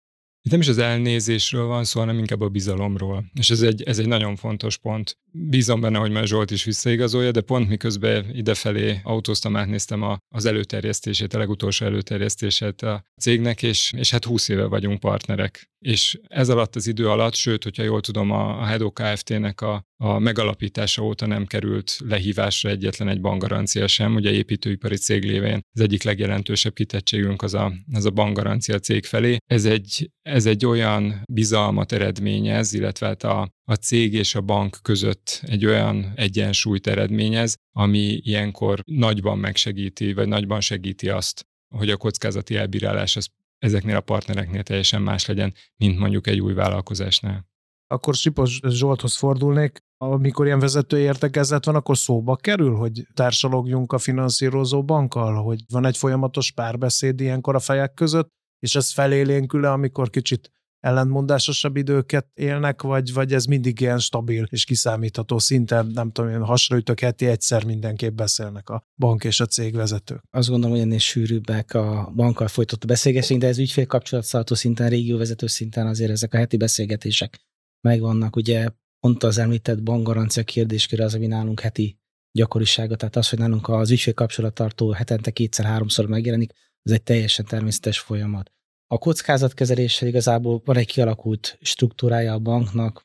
Itt 0.47 0.51
nem 0.51 0.61
is 0.61 0.69
az 0.69 0.79
elnézésről 0.79 1.67
van 1.67 1.85
szó, 1.85 2.01
hanem 2.01 2.19
inkább 2.19 2.41
a 2.41 2.49
bizalomról. 2.49 3.25
És 3.35 3.51
ez 3.51 3.63
egy, 3.63 3.83
ez 3.83 3.99
egy 3.99 4.07
nagyon 4.07 4.37
fontos 4.37 4.77
pont. 4.77 5.19
Bízom 5.31 5.81
benne, 5.81 5.99
hogy 5.99 6.11
már 6.11 6.27
Zsolt 6.27 6.51
is 6.51 6.65
visszaigazolja, 6.65 7.31
de 7.31 7.41
pont 7.41 7.69
miközben 7.69 8.31
idefelé 8.33 9.01
autóztam, 9.03 9.57
átnéztem 9.57 10.03
a, 10.03 10.19
az 10.35 10.45
előterjesztését, 10.45 11.35
a 11.35 11.39
legutolsó 11.39 11.87
előterjesztését 11.87 12.83
a 12.83 13.05
cégnek, 13.21 13.63
és, 13.63 13.93
és 13.97 14.11
hát 14.11 14.25
20 14.25 14.49
éve 14.49 14.65
vagyunk 14.65 15.01
partnerek. 15.01 15.71
És 15.79 16.19
ez 16.29 16.49
alatt 16.49 16.77
az 16.77 16.87
idő 16.87 17.09
alatt, 17.09 17.35
sőt, 17.35 17.63
hogyha 17.63 17.83
jól 17.83 18.01
tudom, 18.01 18.31
a, 18.31 18.61
a 18.61 18.65
Hedo 18.65 18.91
Kft-nek 18.91 19.61
a, 19.61 19.85
a 20.05 20.19
megalapítása 20.19 21.03
óta 21.03 21.27
nem 21.27 21.47
került 21.47 21.97
lehívásra 22.05 22.71
egyetlen 22.71 23.09
egy 23.09 23.21
bankgarancia 23.21 23.87
sem. 23.87 24.15
Ugye 24.15 24.31
építőipari 24.31 24.97
cég 24.97 25.25
lévén 25.25 25.61
az 25.73 25.81
egyik 25.81 26.03
legjelentősebb 26.03 26.73
kitettségünk 26.73 27.43
az 27.43 27.55
a, 27.55 27.73
az 27.93 28.05
a 28.05 28.11
bankgarancia 28.11 28.79
cég 28.79 29.05
felé. 29.05 29.37
Ez 29.47 29.65
egy, 29.65 30.11
ez 30.23 30.47
egy 30.47 30.67
olyan 30.67 31.23
bizalmat 31.33 31.93
eredményez, 31.93 32.73
illetve 32.73 33.07
hát 33.07 33.23
a, 33.23 33.49
a 33.65 33.75
cég 33.75 34.13
és 34.13 34.35
a 34.35 34.41
bank 34.41 34.79
között 34.83 35.41
egy 35.43 35.67
olyan 35.67 36.13
egyensúlyt 36.17 36.87
eredményez, 36.87 37.55
ami 37.77 38.21
ilyenkor 38.23 38.81
nagyban 38.85 39.39
megsegíti, 39.39 40.13
vagy 40.13 40.29
nagyban 40.29 40.61
segíti 40.61 41.09
azt, 41.09 41.47
hogy 41.75 41.91
a 41.91 41.97
kockázati 41.97 42.57
elbírálás 42.57 43.17
az 43.17 43.29
ezeknél 43.59 43.97
a 43.97 44.01
partnereknél 44.01 44.63
teljesen 44.63 45.03
más 45.03 45.27
legyen, 45.27 45.55
mint 45.77 45.99
mondjuk 45.99 46.27
egy 46.27 46.41
új 46.41 46.53
vállalkozásnál. 46.53 47.47
Akkor 47.87 48.15
Sipos 48.15 48.61
Zsolthoz 48.69 49.17
fordulnék, 49.17 49.84
amikor 49.99 50.47
ilyen 50.47 50.59
vezető 50.59 50.99
értekezlet 50.99 51.65
van, 51.65 51.75
akkor 51.75 51.99
szóba 51.99 52.37
kerül, 52.37 52.75
hogy 52.75 53.07
társalogjunk 53.15 53.93
a 53.93 53.99
finanszírozó 53.99 54.85
bankkal, 54.85 55.43
hogy 55.43 55.65
van 55.73 55.87
egy 55.87 55.97
folyamatos 55.97 56.53
párbeszéd 56.53 57.21
ilyenkor 57.21 57.55
a 57.55 57.61
fejek 57.61 57.95
között, 57.95 58.29
és 58.59 58.75
ez 58.75 58.93
felélénkül 58.93 59.65
amikor 59.65 60.11
kicsit 60.11 60.55
ellentmondásosabb 60.85 61.77
időket 61.77 62.27
élnek, 62.35 62.83
vagy, 62.83 63.13
vagy 63.13 63.33
ez 63.33 63.45
mindig 63.45 63.81
ilyen 63.81 63.99
stabil 63.99 64.47
és 64.51 64.65
kiszámítható 64.65 65.39
szinten, 65.39 65.87
nem 65.87 66.11
tudom, 66.11 66.31
én 66.31 66.45
hasraütök 66.45 67.01
heti 67.01 67.27
egyszer 67.27 67.65
mindenképp 67.65 68.15
beszélnek 68.15 68.69
a 68.69 68.83
bank 68.97 69.25
és 69.25 69.41
a 69.41 69.47
cég 69.47 69.75
vezetők. 69.75 70.23
Azt 70.31 70.49
gondolom, 70.49 70.77
hogy 70.77 70.85
ennél 70.85 70.99
sűrűbbek 70.99 71.75
a 71.75 72.13
bankkal 72.15 72.49
folytatott 72.49 72.87
beszélgetések, 72.87 73.39
de 73.39 73.47
ez 73.47 73.59
ügyfél 73.59 73.87
kapcsolatszaltó 73.87 74.55
szinten, 74.55 74.89
régióvezető 74.89 75.47
szinten 75.47 75.87
azért 75.87 76.11
ezek 76.11 76.35
a 76.35 76.37
heti 76.37 76.57
beszélgetések 76.57 77.39
megvannak. 77.81 78.37
Ugye 78.37 78.69
pont 79.05 79.23
az 79.23 79.39
említett 79.39 79.83
bankgarancia 79.83 80.43
kérdéskére 80.43 81.05
az, 81.05 81.15
ami 81.15 81.27
nálunk 81.27 81.61
heti 81.61 81.99
gyakorisága, 82.33 82.97
tehát 82.97 83.17
az, 83.17 83.29
hogy 83.29 83.39
nálunk 83.39 83.69
az 83.69 83.91
ügyfél 83.91 84.15
kapcsolattartó 84.15 84.91
hetente 84.91 85.31
kétszer-háromszor 85.31 86.07
megjelenik, 86.07 86.53
ez 86.83 86.93
egy 86.93 87.03
teljesen 87.03 87.45
természetes 87.45 87.99
folyamat. 87.99 88.53
A 88.87 88.99
kockázatkezeléssel 88.99 90.09
igazából 90.09 90.63
van 90.65 90.77
egy 90.77 90.87
kialakult 90.87 91.59
struktúrája 91.61 92.33
a 92.33 92.39
banknak, 92.39 93.05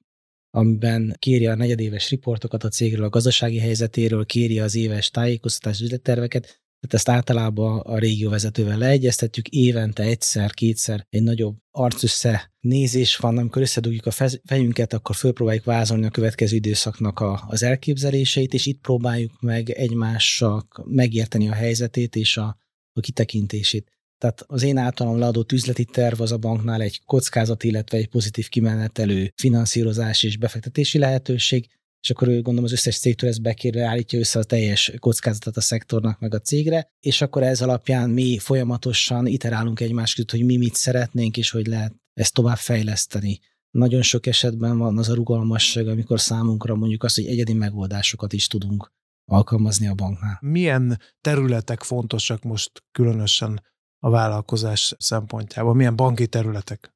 amiben 0.49 1.15
kéri 1.17 1.47
a 1.47 1.55
negyedéves 1.55 2.09
riportokat 2.09 2.63
a 2.63 2.69
cégről, 2.69 3.05
a 3.05 3.09
gazdasági 3.09 3.59
helyzetéről, 3.59 4.25
kéri 4.25 4.59
az 4.59 4.75
éves 4.75 5.09
tájékoztatás 5.09 5.81
üzletterveket, 5.81 6.61
tehát 6.79 6.93
ezt 6.95 7.09
általában 7.09 7.79
a 7.79 7.97
régióvezetővel 7.97 8.77
leegyeztetjük, 8.77 9.47
évente 9.47 10.03
egyszer, 10.03 10.51
kétszer 10.51 11.05
egy 11.09 11.23
nagyobb 11.23 11.57
arcössze 11.71 12.51
nézés 12.59 13.17
van, 13.17 13.37
amikor 13.37 13.61
összedugjuk 13.61 14.05
a 14.05 14.27
fejünket, 14.45 14.93
akkor 14.93 15.15
fölpróbáljuk 15.15 15.63
vázolni 15.63 16.05
a 16.05 16.09
következő 16.09 16.55
időszaknak 16.55 17.19
a, 17.19 17.43
az 17.47 17.63
elképzeléseit, 17.63 18.53
és 18.53 18.65
itt 18.65 18.81
próbáljuk 18.81 19.41
meg 19.41 19.69
egymással 19.69 20.67
megérteni 20.85 21.49
a 21.49 21.53
helyzetét 21.53 22.15
és 22.15 22.37
a, 22.37 22.57
a 22.93 22.99
kitekintését. 22.99 23.91
Tehát 24.17 24.43
az 24.47 24.63
én 24.63 24.77
általam 24.77 25.17
leadott 25.17 25.51
üzleti 25.51 25.85
terv 25.85 26.21
az 26.21 26.31
a 26.31 26.37
banknál 26.37 26.81
egy 26.81 27.01
kockázat, 27.05 27.63
illetve 27.63 27.97
egy 27.97 28.09
pozitív 28.09 28.49
kimenetelő 28.49 29.31
finanszírozás 29.35 30.23
és 30.23 30.37
befektetési 30.37 30.97
lehetőség, 30.97 31.67
és 32.01 32.09
akkor 32.09 32.27
ő 32.27 32.41
gondolom 32.41 32.63
az 32.63 32.71
összes 32.71 32.99
cégtől 32.99 33.29
ezt 33.29 33.41
bekérve 33.41 33.85
állítja 33.85 34.19
össze 34.19 34.39
a 34.39 34.43
teljes 34.43 34.93
kockázatot 34.99 35.57
a 35.57 35.61
szektornak 35.61 36.19
meg 36.19 36.33
a 36.33 36.39
cégre, 36.39 36.91
és 36.99 37.21
akkor 37.21 37.43
ez 37.43 37.61
alapján 37.61 38.09
mi 38.09 38.37
folyamatosan 38.37 39.27
iterálunk 39.27 39.79
egymás 39.79 40.13
között, 40.13 40.31
hogy 40.31 40.45
mi 40.45 40.57
mit 40.57 40.75
szeretnénk, 40.75 41.37
és 41.37 41.49
hogy 41.49 41.67
lehet 41.67 41.93
ezt 42.13 42.33
tovább 42.33 42.57
fejleszteni. 42.57 43.39
Nagyon 43.71 44.01
sok 44.01 44.25
esetben 44.25 44.77
van 44.77 44.97
az 44.97 45.09
a 45.09 45.13
rugalmasság, 45.13 45.87
amikor 45.87 46.19
számunkra 46.19 46.75
mondjuk 46.75 47.03
azt, 47.03 47.15
hogy 47.15 47.25
egyedi 47.25 47.53
megoldásokat 47.53 48.33
is 48.33 48.47
tudunk 48.47 48.91
alkalmazni 49.25 49.87
a 49.87 49.93
banknál. 49.93 50.37
Milyen 50.41 50.99
területek 51.21 51.83
fontosak 51.83 52.43
most 52.43 52.83
különösen 52.91 53.63
a 53.99 54.09
vállalkozás 54.09 54.95
szempontjából? 54.97 55.73
Milyen 55.73 55.95
banki 55.95 56.27
területek? 56.27 56.93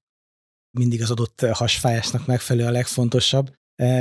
Mindig 0.78 1.02
az 1.02 1.12
adott 1.12 1.42
hasfájásnak 1.42 2.26
megfelelő 2.26 2.68
a 2.68 2.72
legfontosabb. 2.72 3.56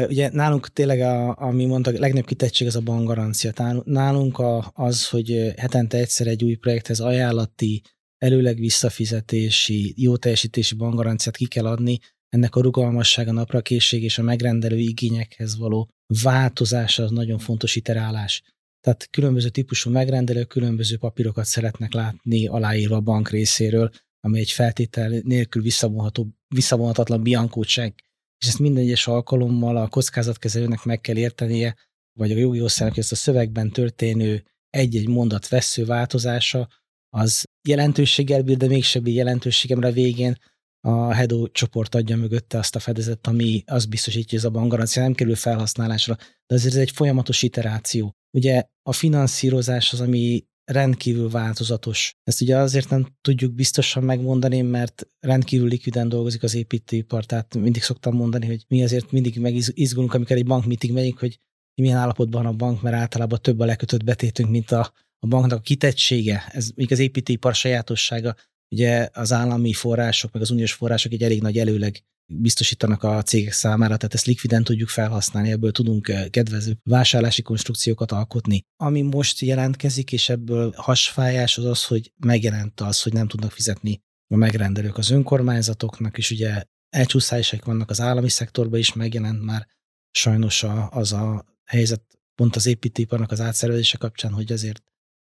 Ugye 0.08 0.30
nálunk 0.32 0.72
tényleg, 0.72 1.00
a, 1.00 1.36
ami 1.38 1.64
mondta, 1.64 1.90
a 1.90 1.98
legnagyobb 1.98 2.26
kitettség 2.26 2.66
az 2.66 2.76
a 2.76 2.80
bankgarancia. 2.80 3.82
Nálunk 3.84 4.38
a, 4.38 4.72
az, 4.74 5.08
hogy 5.08 5.52
hetente 5.56 5.98
egyszer 5.98 6.26
egy 6.26 6.44
új 6.44 6.54
projekthez 6.54 7.00
ajánlati, 7.00 7.82
előleg 8.18 8.58
visszafizetési, 8.58 9.94
jó 9.96 10.16
teljesítési 10.16 10.74
bankgaranciát 10.74 11.36
ki 11.36 11.46
kell 11.46 11.66
adni, 11.66 11.98
ennek 12.28 12.54
a 12.54 12.60
rugalmassága, 12.60 13.32
naprakészség 13.32 14.02
és 14.02 14.18
a 14.18 14.22
megrendelő 14.22 14.78
igényekhez 14.78 15.56
való 15.56 15.88
változása 16.22 17.02
az 17.02 17.10
nagyon 17.10 17.38
fontos 17.38 17.76
iterálás. 17.76 18.42
Tehát 18.80 19.08
különböző 19.10 19.48
típusú 19.48 19.90
megrendelők 19.90 20.48
különböző 20.48 20.96
papírokat 20.96 21.44
szeretnek 21.44 21.92
látni 21.92 22.46
aláírva 22.46 22.96
a 22.96 23.00
bank 23.00 23.30
részéről, 23.30 23.90
ami 24.20 24.38
egy 24.38 24.50
feltétel 24.50 25.20
nélkül 25.22 25.62
visszavonható, 25.62 26.28
visszavonhatatlan 26.48 27.22
biankótság. 27.22 27.94
És 28.42 28.48
ezt 28.48 28.58
minden 28.58 28.82
egyes 28.82 29.06
alkalommal 29.06 29.76
a 29.76 29.88
kockázatkezelőnek 29.88 30.84
meg 30.84 31.00
kell 31.00 31.16
értenie, 31.16 31.76
vagy 32.18 32.32
a 32.32 32.36
jogi 32.36 32.60
osztálynak, 32.60 32.94
hogy 32.94 33.02
ezt 33.02 33.12
a 33.12 33.16
szövegben 33.16 33.70
történő 33.70 34.44
egy-egy 34.70 35.08
mondat 35.08 35.48
vesző 35.48 35.84
változása, 35.84 36.68
az 37.14 37.44
jelentőséggel 37.68 38.42
bír, 38.42 38.56
de 38.56 38.66
mégsem 38.66 39.02
bír 39.02 39.14
jelentőségemre 39.14 39.88
a 39.88 39.92
végén 39.92 40.38
a 40.80 41.12
Hedo 41.12 41.48
csoport 41.48 41.94
adja 41.94 42.16
mögötte 42.16 42.58
azt 42.58 42.76
a 42.76 42.78
fedezet, 42.78 43.26
ami 43.26 43.62
azt 43.66 43.88
biztosítja, 43.88 44.28
hogy 44.28 44.38
ez 44.38 44.44
a 44.44 44.50
bankgarancia 44.50 45.02
nem 45.02 45.12
kerül 45.12 45.34
felhasználásra, 45.34 46.16
de 46.46 46.54
azért 46.54 46.74
ez 46.74 46.80
egy 46.80 46.90
folyamatos 46.90 47.42
iteráció. 47.42 48.16
Ugye 48.36 48.64
a 48.82 48.92
finanszírozás 48.92 49.92
az, 49.92 50.00
ami 50.00 50.44
rendkívül 50.64 51.30
változatos. 51.30 52.14
Ezt 52.24 52.40
ugye 52.40 52.56
azért 52.56 52.90
nem 52.90 53.06
tudjuk 53.20 53.52
biztosan 53.52 54.02
megmondani, 54.02 54.60
mert 54.60 55.06
rendkívül 55.20 55.68
likviden 55.68 56.08
dolgozik 56.08 56.42
az 56.42 56.54
építőipar, 56.54 57.24
tehát 57.24 57.54
mindig 57.54 57.82
szoktam 57.82 58.14
mondani, 58.14 58.46
hogy 58.46 58.64
mi 58.68 58.82
azért 58.82 59.10
mindig 59.10 59.38
megizgulunk, 59.38 60.14
amikor 60.14 60.36
egy 60.36 60.46
bankmitig 60.46 60.92
megyünk, 60.92 61.18
hogy 61.18 61.38
milyen 61.74 61.98
állapotban 61.98 62.46
a 62.46 62.52
bank, 62.52 62.82
mert 62.82 62.96
általában 62.96 63.38
több 63.42 63.60
a 63.60 63.64
lekötött 63.64 64.04
betétünk, 64.04 64.50
mint 64.50 64.70
a, 64.70 64.92
a 65.18 65.26
banknak 65.26 65.58
a 65.58 65.62
kitettsége. 65.62 66.44
Ez 66.52 66.70
még 66.74 66.92
az 66.92 66.98
építőipar 66.98 67.54
sajátossága. 67.54 68.34
Ugye 68.68 69.08
az 69.12 69.32
állami 69.32 69.72
források, 69.72 70.32
meg 70.32 70.42
az 70.42 70.50
uniós 70.50 70.72
források 70.72 71.12
egy 71.12 71.22
elég 71.22 71.42
nagy 71.42 71.58
előleg 71.58 72.04
biztosítanak 72.40 73.02
a 73.02 73.22
cégek 73.22 73.52
számára, 73.52 73.96
tehát 73.96 74.14
ezt 74.14 74.26
likviden 74.26 74.64
tudjuk 74.64 74.88
felhasználni, 74.88 75.50
ebből 75.50 75.72
tudunk 75.72 76.08
eh, 76.08 76.28
kedvező 76.28 76.76
vásárlási 76.82 77.42
konstrukciókat 77.42 78.12
alkotni. 78.12 78.62
Ami 78.76 79.02
most 79.02 79.40
jelentkezik, 79.40 80.12
és 80.12 80.28
ebből 80.28 80.72
hasfájás 80.76 81.58
az 81.58 81.64
az, 81.64 81.84
hogy 81.84 82.12
megjelent 82.16 82.80
az, 82.80 83.02
hogy 83.02 83.12
nem 83.12 83.28
tudnak 83.28 83.52
fizetni 83.52 84.00
a 84.34 84.36
megrendelők 84.36 84.98
az 84.98 85.10
önkormányzatoknak, 85.10 86.18
és 86.18 86.30
ugye 86.30 86.62
elcsúszások 86.88 87.64
vannak 87.64 87.90
az 87.90 88.00
állami 88.00 88.28
szektorban 88.28 88.78
is, 88.78 88.92
megjelent 88.92 89.44
már 89.44 89.66
sajnos 90.10 90.64
az 90.90 91.12
a 91.12 91.44
helyzet 91.64 92.02
pont 92.34 92.56
az 92.56 92.66
építőiparnak 92.66 93.30
az 93.30 93.40
átszervezése 93.40 93.96
kapcsán, 93.96 94.32
hogy 94.32 94.52
azért 94.52 94.82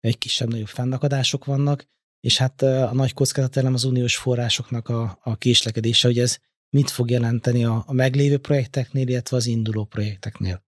egy 0.01 0.19
kisebb-nagyobb 0.19 0.67
fennakadások 0.67 1.45
vannak, 1.45 1.85
és 2.21 2.39
hát 2.39 2.63
eh, 2.63 2.91
a 2.91 2.95
nagy 2.95 3.13
kockázatelem 3.13 3.75
az 3.75 3.85
uniós 3.85 4.17
forrásoknak 4.17 4.89
a, 4.89 5.19
a 5.23 5.37
késlekedése, 5.37 6.07
hogy 6.07 6.19
ez 6.19 6.39
mit 6.73 6.91
fog 6.91 7.11
jelenteni 7.11 7.65
a, 7.65 7.83
a 7.87 7.93
meglévő 7.93 8.39
projekteknél, 8.39 9.09
illetve 9.09 9.37
az 9.37 9.47
induló 9.47 9.85
projekteknél. 9.85 10.63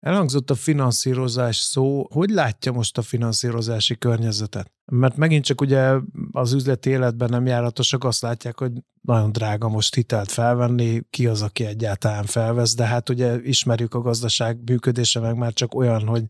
Elhangzott 0.00 0.50
a 0.50 0.54
finanszírozás 0.54 1.56
szó. 1.56 2.06
Hogy 2.10 2.30
látja 2.30 2.72
most 2.72 2.98
a 2.98 3.02
finanszírozási 3.02 3.98
környezetet? 3.98 4.72
Mert 4.92 5.16
megint 5.16 5.44
csak 5.44 5.60
ugye 5.60 5.92
az 6.32 6.52
üzleti 6.52 6.90
életben 6.90 7.28
nem 7.28 7.46
járatosak 7.46 8.04
azt 8.04 8.22
látják, 8.22 8.58
hogy 8.58 8.72
nagyon 9.00 9.32
drága 9.32 9.68
most 9.68 9.94
hitelt 9.94 10.30
felvenni, 10.30 11.00
ki 11.10 11.26
az, 11.26 11.42
aki 11.42 11.64
egyáltalán 11.64 12.24
felvesz, 12.24 12.74
de 12.74 12.84
hát 12.84 13.08
ugye 13.08 13.40
ismerjük 13.42 13.94
a 13.94 14.00
gazdaság 14.00 14.58
működése 14.64 15.20
meg 15.20 15.36
már 15.36 15.52
csak 15.52 15.74
olyan, 15.74 16.06
hogy 16.06 16.24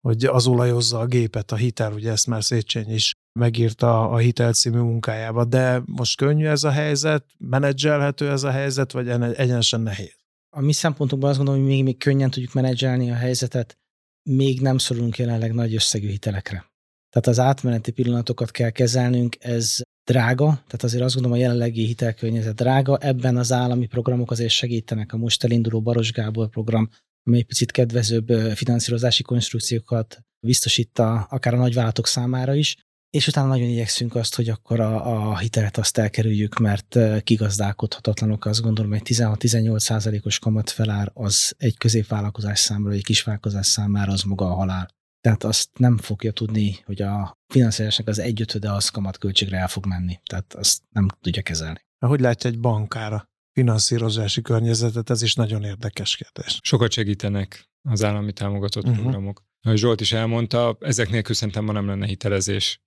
hogy 0.00 0.24
az 0.24 0.46
olajozza 0.46 0.98
a 0.98 1.06
gépet, 1.06 1.52
a 1.52 1.56
hitel, 1.56 1.92
ugye 1.92 2.10
ezt 2.10 2.26
már 2.26 2.44
Széchenyi 2.44 2.94
is 2.94 3.12
megírta 3.38 4.10
a 4.10 4.16
Hitel 4.16 4.52
című 4.52 4.78
munkájába, 4.78 5.44
de 5.44 5.82
most 5.86 6.16
könnyű 6.16 6.46
ez 6.46 6.64
a 6.64 6.70
helyzet, 6.70 7.24
menedzselhető 7.38 8.30
ez 8.30 8.42
a 8.42 8.50
helyzet, 8.50 8.92
vagy 8.92 9.08
egyenesen 9.08 9.80
nehéz? 9.80 10.16
A 10.56 10.60
mi 10.60 10.72
szempontunkban 10.72 11.30
azt 11.30 11.38
gondolom, 11.38 11.62
hogy 11.62 11.70
még, 11.70 11.84
még 11.84 11.98
könnyen 11.98 12.30
tudjuk 12.30 12.52
menedzselni 12.52 13.10
a 13.10 13.14
helyzetet, 13.14 13.78
még 14.22 14.60
nem 14.60 14.78
szorulunk 14.78 15.18
jelenleg 15.18 15.52
nagy 15.52 15.74
összegű 15.74 16.08
hitelekre. 16.08 16.70
Tehát 17.10 17.26
az 17.28 17.38
átmeneti 17.38 17.90
pillanatokat 17.90 18.50
kell 18.50 18.70
kezelnünk, 18.70 19.36
ez 19.38 19.80
drága, 20.04 20.46
tehát 20.46 20.82
azért 20.82 21.02
azt 21.02 21.14
gondolom 21.14 21.38
a 21.38 21.40
jelenlegi 21.40 21.86
hitelkörnyezet 21.86 22.54
drága, 22.54 22.98
ebben 22.98 23.36
az 23.36 23.52
állami 23.52 23.86
programok 23.86 24.30
azért 24.30 24.50
segítenek, 24.50 25.12
a 25.12 25.16
most 25.16 25.44
elinduló 25.44 25.82
Baros 25.82 26.12
Gábor 26.12 26.48
program, 26.48 26.90
amely 27.26 27.42
picit 27.42 27.70
kedvezőbb 27.70 28.28
finanszírozási 28.54 29.22
konstrukciókat 29.22 30.24
biztosít 30.46 30.98
a, 30.98 31.26
akár 31.30 31.54
a 31.54 31.56
nagyvállalatok 31.56 32.06
számára 32.06 32.54
is, 32.54 32.76
és 33.10 33.26
utána 33.26 33.48
nagyon 33.48 33.68
igyekszünk 33.68 34.14
azt, 34.14 34.34
hogy 34.34 34.48
akkor 34.48 34.80
a, 34.80 35.30
a 35.30 35.38
hitelet 35.38 35.76
azt 35.76 35.98
elkerüljük, 35.98 36.58
mert 36.58 36.98
kigazdálkodhatatlanok, 37.24 38.44
azt 38.44 38.60
gondolom, 38.60 38.90
hogy 38.90 39.02
16-18 39.04 39.78
százalékos 39.78 40.38
kamat 40.38 40.70
felár 40.70 41.10
az 41.14 41.54
egy 41.58 41.76
középvállalkozás 41.76 42.58
számára, 42.58 42.94
egy 42.94 43.04
kisvállalkozás 43.04 43.66
számára 43.66 44.12
az 44.12 44.22
maga 44.22 44.44
a 44.44 44.54
halál. 44.54 44.88
Tehát 45.20 45.44
azt 45.44 45.78
nem 45.78 45.98
fogja 45.98 46.32
tudni, 46.32 46.76
hogy 46.84 47.02
a 47.02 47.38
finanszírozásnak 47.52 48.08
az 48.08 48.18
egyötöde 48.18 48.72
az 48.72 48.88
kamatköltségre 48.88 49.58
el 49.58 49.68
fog 49.68 49.86
menni. 49.86 50.20
Tehát 50.24 50.54
azt 50.54 50.82
nem 50.90 51.08
tudja 51.20 51.42
kezelni. 51.42 51.80
Hogy 52.06 52.20
látja 52.20 52.50
egy 52.50 52.60
bankára 52.60 53.29
finanszírozási 53.52 54.42
környezetet? 54.42 55.10
Ez 55.10 55.22
is 55.22 55.34
nagyon 55.34 55.62
érdekes 55.62 56.16
kérdés. 56.16 56.58
Sokat 56.62 56.92
segítenek 56.92 57.68
az 57.88 58.04
állami 58.04 58.32
támogatott 58.32 58.84
uh-huh. 58.84 59.00
programok. 59.00 59.42
Ahogy 59.62 59.78
Zsolt 59.78 60.00
is 60.00 60.12
elmondta, 60.12 60.76
ezek 60.80 61.10
nélkül 61.10 61.34
szerintem 61.34 61.64
ma 61.64 61.72
nem 61.72 61.86
lenne 61.86 62.06
hitelezés. 62.06 62.80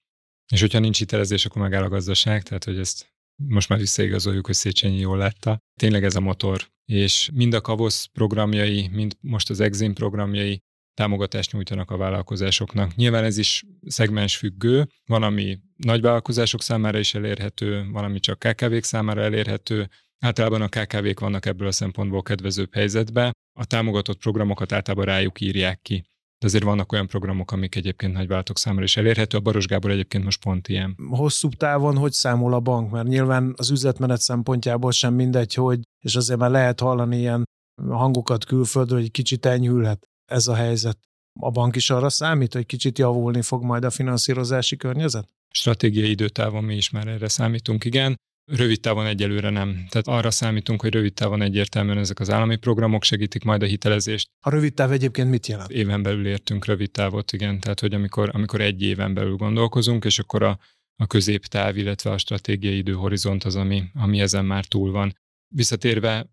És 0.52 0.62
hogyha 0.62 0.80
nincs 0.80 0.98
hitelezés, 0.98 1.46
akkor 1.46 1.62
megáll 1.62 1.84
a 1.84 1.90
gazdaság, 1.90 2.44
tehát 2.44 2.64
hogy 2.64 2.78
ezt 2.78 3.14
most 3.36 3.70
már 3.70 3.80
visszaigazoljuk, 3.80 4.46
hogy 4.46 4.56
Széchenyi 4.56 5.00
jól 5.00 5.18
látta. 5.18 5.58
Tényleg 5.80 6.04
ez 6.04 6.16
a 6.16 6.20
motor. 6.20 6.72
És 6.86 7.30
mind 7.34 7.54
a 7.54 7.62
Kavosz 7.62 8.06
programjai, 8.06 8.88
mind 8.88 9.18
most 9.20 9.50
az 9.50 9.60
Exim 9.60 9.94
programjai 9.94 10.62
támogatást 10.94 11.52
nyújtanak 11.52 11.92
a 11.92 11.98
vállalkozásoknak. 11.98 12.96
Nyilván 12.96 13.24
ez 13.24 13.38
is 13.38 13.64
szegmens 13.86 14.38
függő, 14.38 14.88
van, 15.06 15.24
ami 15.24 15.60
nagy 15.76 16.02
vállalkozások 16.02 16.62
számára 16.62 17.00
is 17.00 17.14
elérhető, 17.14 17.90
van, 17.92 18.04
ami 18.04 18.20
csak 18.20 18.40
KKV-k 18.40 18.84
számára 18.84 19.22
elérhető. 19.22 19.90
Általában 20.24 20.62
a 20.62 20.68
KKV-k 20.68 21.20
vannak 21.20 21.46
ebből 21.46 21.68
a 21.68 21.72
szempontból 21.72 22.22
kedvezőbb 22.22 22.74
helyzetbe. 22.74 23.32
A 23.60 23.66
támogatott 23.66 24.18
programokat 24.18 24.72
általában 24.72 25.06
rájuk 25.06 25.42
írják 25.42 25.82
ki 25.82 26.06
de 26.44 26.50
azért 26.50 26.64
vannak 26.64 26.92
olyan 26.92 27.08
programok, 27.08 27.52
amik 27.52 27.76
egyébként 27.76 28.14
nagyvállalatok 28.14 28.58
számára 28.58 28.84
is 28.84 28.98
elérhető. 28.98 29.38
A 29.38 29.42
Baros 29.42 29.66
Gábor 29.66 29.92
egyébként 29.92 30.24
most 30.24 30.42
pont 30.42 30.68
ilyen. 30.68 30.96
Hosszú 31.10 31.50
távon 31.50 31.98
hogy 31.98 32.12
számol 32.12 32.54
a 32.54 32.60
bank? 32.60 32.92
Mert 32.92 33.08
nyilván 33.08 33.54
az 33.58 33.70
üzletmenet 33.70 34.22
szempontjából 34.22 34.92
sem 34.92 35.14
mindegy, 35.14 35.54
hogy, 35.54 35.80
és 36.00 36.16
azért 36.16 36.40
már 36.40 36.50
lehet 36.50 36.80
hallani 36.80 37.18
ilyen 37.18 37.44
hangokat 37.90 38.46
külföldről, 38.46 39.00
hogy 39.00 39.12
kicsit 39.12 39.46
enyhülhet 39.46 40.08
ez 40.32 40.48
a 40.48 40.56
helyzet. 40.56 40.98
A 41.40 41.52
bank 41.52 41.76
is 41.76 41.90
arra 41.90 42.10
számít, 42.10 42.54
hogy 42.54 42.66
kicsit 42.66 42.98
javulni 42.98 43.42
fog 43.42 43.64
majd 43.64 43.84
a 43.84 43.90
finanszírozási 43.90 44.78
környezet? 44.78 45.28
Stratégiai 45.50 46.10
időtávon 46.10 46.64
mi 46.64 46.76
is 46.76 46.90
már 46.90 47.08
erre 47.08 47.28
számítunk, 47.28 47.86
igen. 47.86 48.16
Rövid 48.46 48.80
távon 48.80 49.06
egyelőre 49.06 49.50
nem. 49.50 49.86
Tehát 49.90 50.08
arra 50.08 50.32
számítunk, 50.32 50.82
hogy 50.82 50.94
rövid 50.94 51.14
távon 51.14 51.42
egyértelműen 51.42 51.98
ezek 51.98 52.20
az 52.20 52.30
állami 52.30 52.56
programok 52.56 53.04
segítik 53.04 53.44
majd 53.44 53.64
a 53.64 53.66
hitelezést. 53.66 54.30
A 54.40 54.50
rövid 54.50 54.74
táv 54.74 54.92
egyébként 54.92 55.30
mit 55.30 55.48
jelent? 55.48 55.70
Éven 55.72 56.04
belül 56.04 56.28
értünk 56.28 56.66
rövid 56.66 56.92
távot, 56.92 57.32
igen. 57.32 57.60
Tehát, 57.60 57.80
hogy 57.80 57.94
amikor, 57.94 58.30
amikor 58.34 58.62
egy 58.62 58.82
éven 58.82 59.14
belül 59.14 59.36
gondolkozunk, 59.36 60.06
és 60.06 60.20
akkor 60.20 60.44
a, 60.44 60.60
a 60.96 61.08
középtáv, 61.08 61.78
illetve 61.78 62.12
a 62.12 62.18
stratégiai 62.18 62.78
időhorizont 62.78 63.44
az, 63.44 63.56
ami, 63.56 63.84
ami 63.94 64.20
ezen 64.20 64.46
már 64.46 64.66
túl 64.66 64.92
van. 64.92 65.18
Visszatérve 65.56 66.32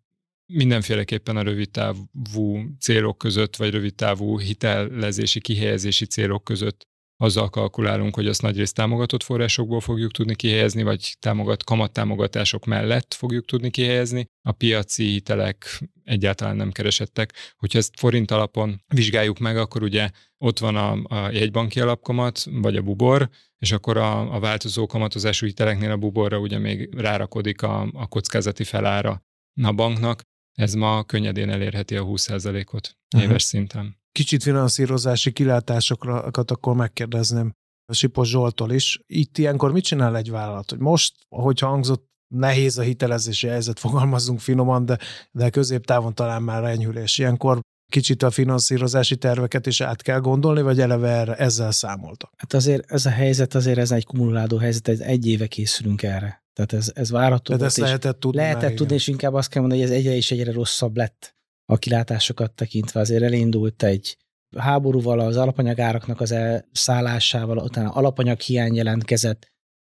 mindenféleképpen 0.53 1.37
a 1.37 1.43
rövid 1.43 1.71
távú 1.71 2.63
célok 2.79 3.19
között, 3.19 3.57
vagy 3.57 3.71
rövid 3.71 3.95
távú 3.95 4.39
hitelezési, 4.39 5.41
kihelyezési 5.41 6.07
célok 6.07 6.45
között 6.45 6.89
azzal 7.21 7.49
kalkulálunk, 7.49 8.15
hogy 8.15 8.27
azt 8.27 8.43
nagyrészt 8.43 8.75
támogatott 8.75 9.23
forrásokból 9.23 9.81
fogjuk 9.81 10.11
tudni 10.11 10.35
kihelyezni, 10.35 10.83
vagy 10.83 11.17
támogat, 11.19 11.65
kamattámogatások 11.65 12.65
mellett 12.65 13.15
fogjuk 13.15 13.45
tudni 13.45 13.71
kihelyezni. 13.71 14.25
A 14.43 14.53
piaci 14.53 15.05
hitelek 15.05 15.81
egyáltalán 16.05 16.57
nem 16.57 16.71
keresettek. 16.71 17.33
Hogyha 17.57 17.79
ezt 17.79 17.99
forint 17.99 18.31
alapon 18.31 18.83
vizsgáljuk 18.95 19.39
meg, 19.39 19.57
akkor 19.57 19.83
ugye 19.83 20.11
ott 20.39 20.59
van 20.59 20.77
a, 20.77 20.91
a 21.15 21.31
jegybanki 21.31 21.81
alapkamat, 21.81 22.47
vagy 22.51 22.77
a 22.77 22.83
bubor, 22.83 23.29
és 23.59 23.73
akkor 23.73 23.97
a, 23.97 24.35
a 24.35 24.39
változó 24.39 24.87
kamatozású 24.87 25.47
hiteleknél 25.47 25.91
a 25.91 25.97
buborra 25.97 26.39
ugye 26.39 26.59
még 26.59 26.95
rárakodik 26.95 27.63
a, 27.63 27.89
a 27.93 28.07
kockázati 28.07 28.65
felára 28.65 29.23
a 29.63 29.73
banknak. 29.73 30.23
Ez 30.55 30.75
ma 30.75 31.05
könnyedén 31.05 31.51
elérheti 31.51 31.97
a 31.97 32.05
20%-ot 32.05 32.99
éves 33.17 33.25
uh-huh. 33.25 33.39
szinten 33.39 34.00
kicsit 34.13 34.43
finanszírozási 34.43 35.33
kilátásokat 35.33 36.51
akkor 36.51 36.75
megkérdezném 36.75 37.53
Sipos 37.93 38.29
Zsoltól 38.29 38.73
is. 38.73 39.01
Itt 39.07 39.39
ilyenkor 39.39 39.73
mit 39.73 39.85
csinál 39.85 40.17
egy 40.17 40.31
vállalat? 40.31 40.71
Hogy 40.71 40.79
most, 40.79 41.15
hogyha 41.29 41.67
hangzott, 41.67 42.09
nehéz 42.35 42.79
a 42.79 42.83
hitelezési 42.83 43.47
helyzet, 43.47 43.79
fogalmazzunk 43.79 44.41
finoman, 44.41 44.85
de, 44.85 44.99
de 45.33 45.51
középtávon 45.51 46.15
talán 46.15 46.43
már 46.43 46.65
enyhülés. 46.65 47.19
Ilyenkor 47.19 47.61
kicsit 47.93 48.23
a 48.23 48.31
finanszírozási 48.31 49.17
terveket 49.17 49.67
is 49.67 49.81
át 49.81 50.03
kell 50.03 50.21
gondolni, 50.21 50.63
vagy 50.63 50.81
eleve 50.81 51.09
erre, 51.09 51.35
ezzel 51.35 51.71
számoltak? 51.71 52.33
Hát 52.37 52.53
azért 52.53 52.91
ez 52.91 53.07
a 53.07 53.11
helyzet, 53.11 53.55
azért 53.55 53.79
ez 53.79 53.91
egy 53.91 54.05
kumuláló 54.05 54.57
helyzet, 54.57 54.89
ez 54.89 55.01
egy 55.01 55.27
éve 55.27 55.47
készülünk 55.47 56.03
erre. 56.03 56.45
Tehát 56.53 56.73
ez, 56.73 56.93
ez 56.95 57.11
várható. 57.11 57.53
Tehát 57.53 57.63
ezt 57.63 57.77
lehetett 57.77 58.21
tudni. 58.21 58.41
Lehetett 58.41 58.75
tudni, 58.75 58.95
és 58.95 59.07
inkább 59.07 59.35
azt 59.35 59.49
kell 59.49 59.61
mondani, 59.61 59.83
hogy 59.83 59.91
ez 59.91 59.97
egyre 59.97 60.15
és 60.15 60.31
egyre 60.31 60.53
rosszabb 60.53 60.97
lett 60.97 61.35
a 61.71 61.77
kilátásokat 61.77 62.53
tekintve 62.53 63.01
azért 63.01 63.23
elindult 63.23 63.83
egy 63.83 64.17
háborúval, 64.57 65.21
az 65.21 65.37
alapanyagáraknak 65.37 66.21
az 66.21 66.31
elszállásával, 66.33 67.59
utána 67.59 67.91
alapanyag 67.91 68.41
hiány 68.41 68.75
jelentkezett, 68.75 69.47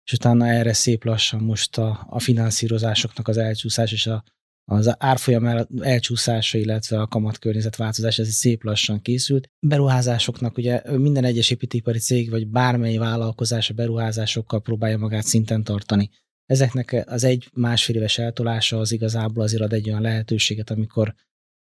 és 0.05 0.13
utána 0.13 0.47
erre 0.47 0.73
szép 0.73 1.05
lassan 1.05 1.41
most 1.41 1.79
a, 1.79 2.07
a 2.11 2.21
finanszírozásoknak 2.21 3.29
az 3.29 3.37
elcsúszás 3.37 3.93
és 3.93 4.07
a, 4.07 4.25
az 4.65 4.95
árfolyam 4.99 5.67
elcsúszása, 5.81 6.59
illetve 6.59 7.01
a 7.01 7.07
kamatkörnyezet 7.07 7.77
változás, 7.77 8.19
ez 8.19 8.27
egy 8.27 8.33
szép 8.33 8.63
lassan 8.63 9.01
készült. 9.01 9.49
Beruházásoknak 9.67 10.57
ugye 10.57 10.83
minden 10.97 11.25
egyes 11.25 11.51
építőipari 11.51 11.99
cég, 11.99 12.31
vagy 12.31 12.49
bármely 12.49 12.97
vállalkozás 12.97 13.71
a 13.71 13.75
beruházásokkal 13.75 14.61
próbálja 14.61 14.99
magát 14.99 15.25
szinten 15.25 15.65
tartani. 15.65 16.11
Ezeknek 16.47 17.05
az 17.07 17.25
egy-másfél 17.25 17.97
éves 17.97 18.19
eltolása 18.19 18.79
az 18.79 18.93
igazából 18.93 19.43
azért 19.43 19.63
ad 19.63 19.73
egy 19.73 19.89
olyan 19.89 20.03
lehetőséget, 20.03 20.71
amikor 20.71 21.15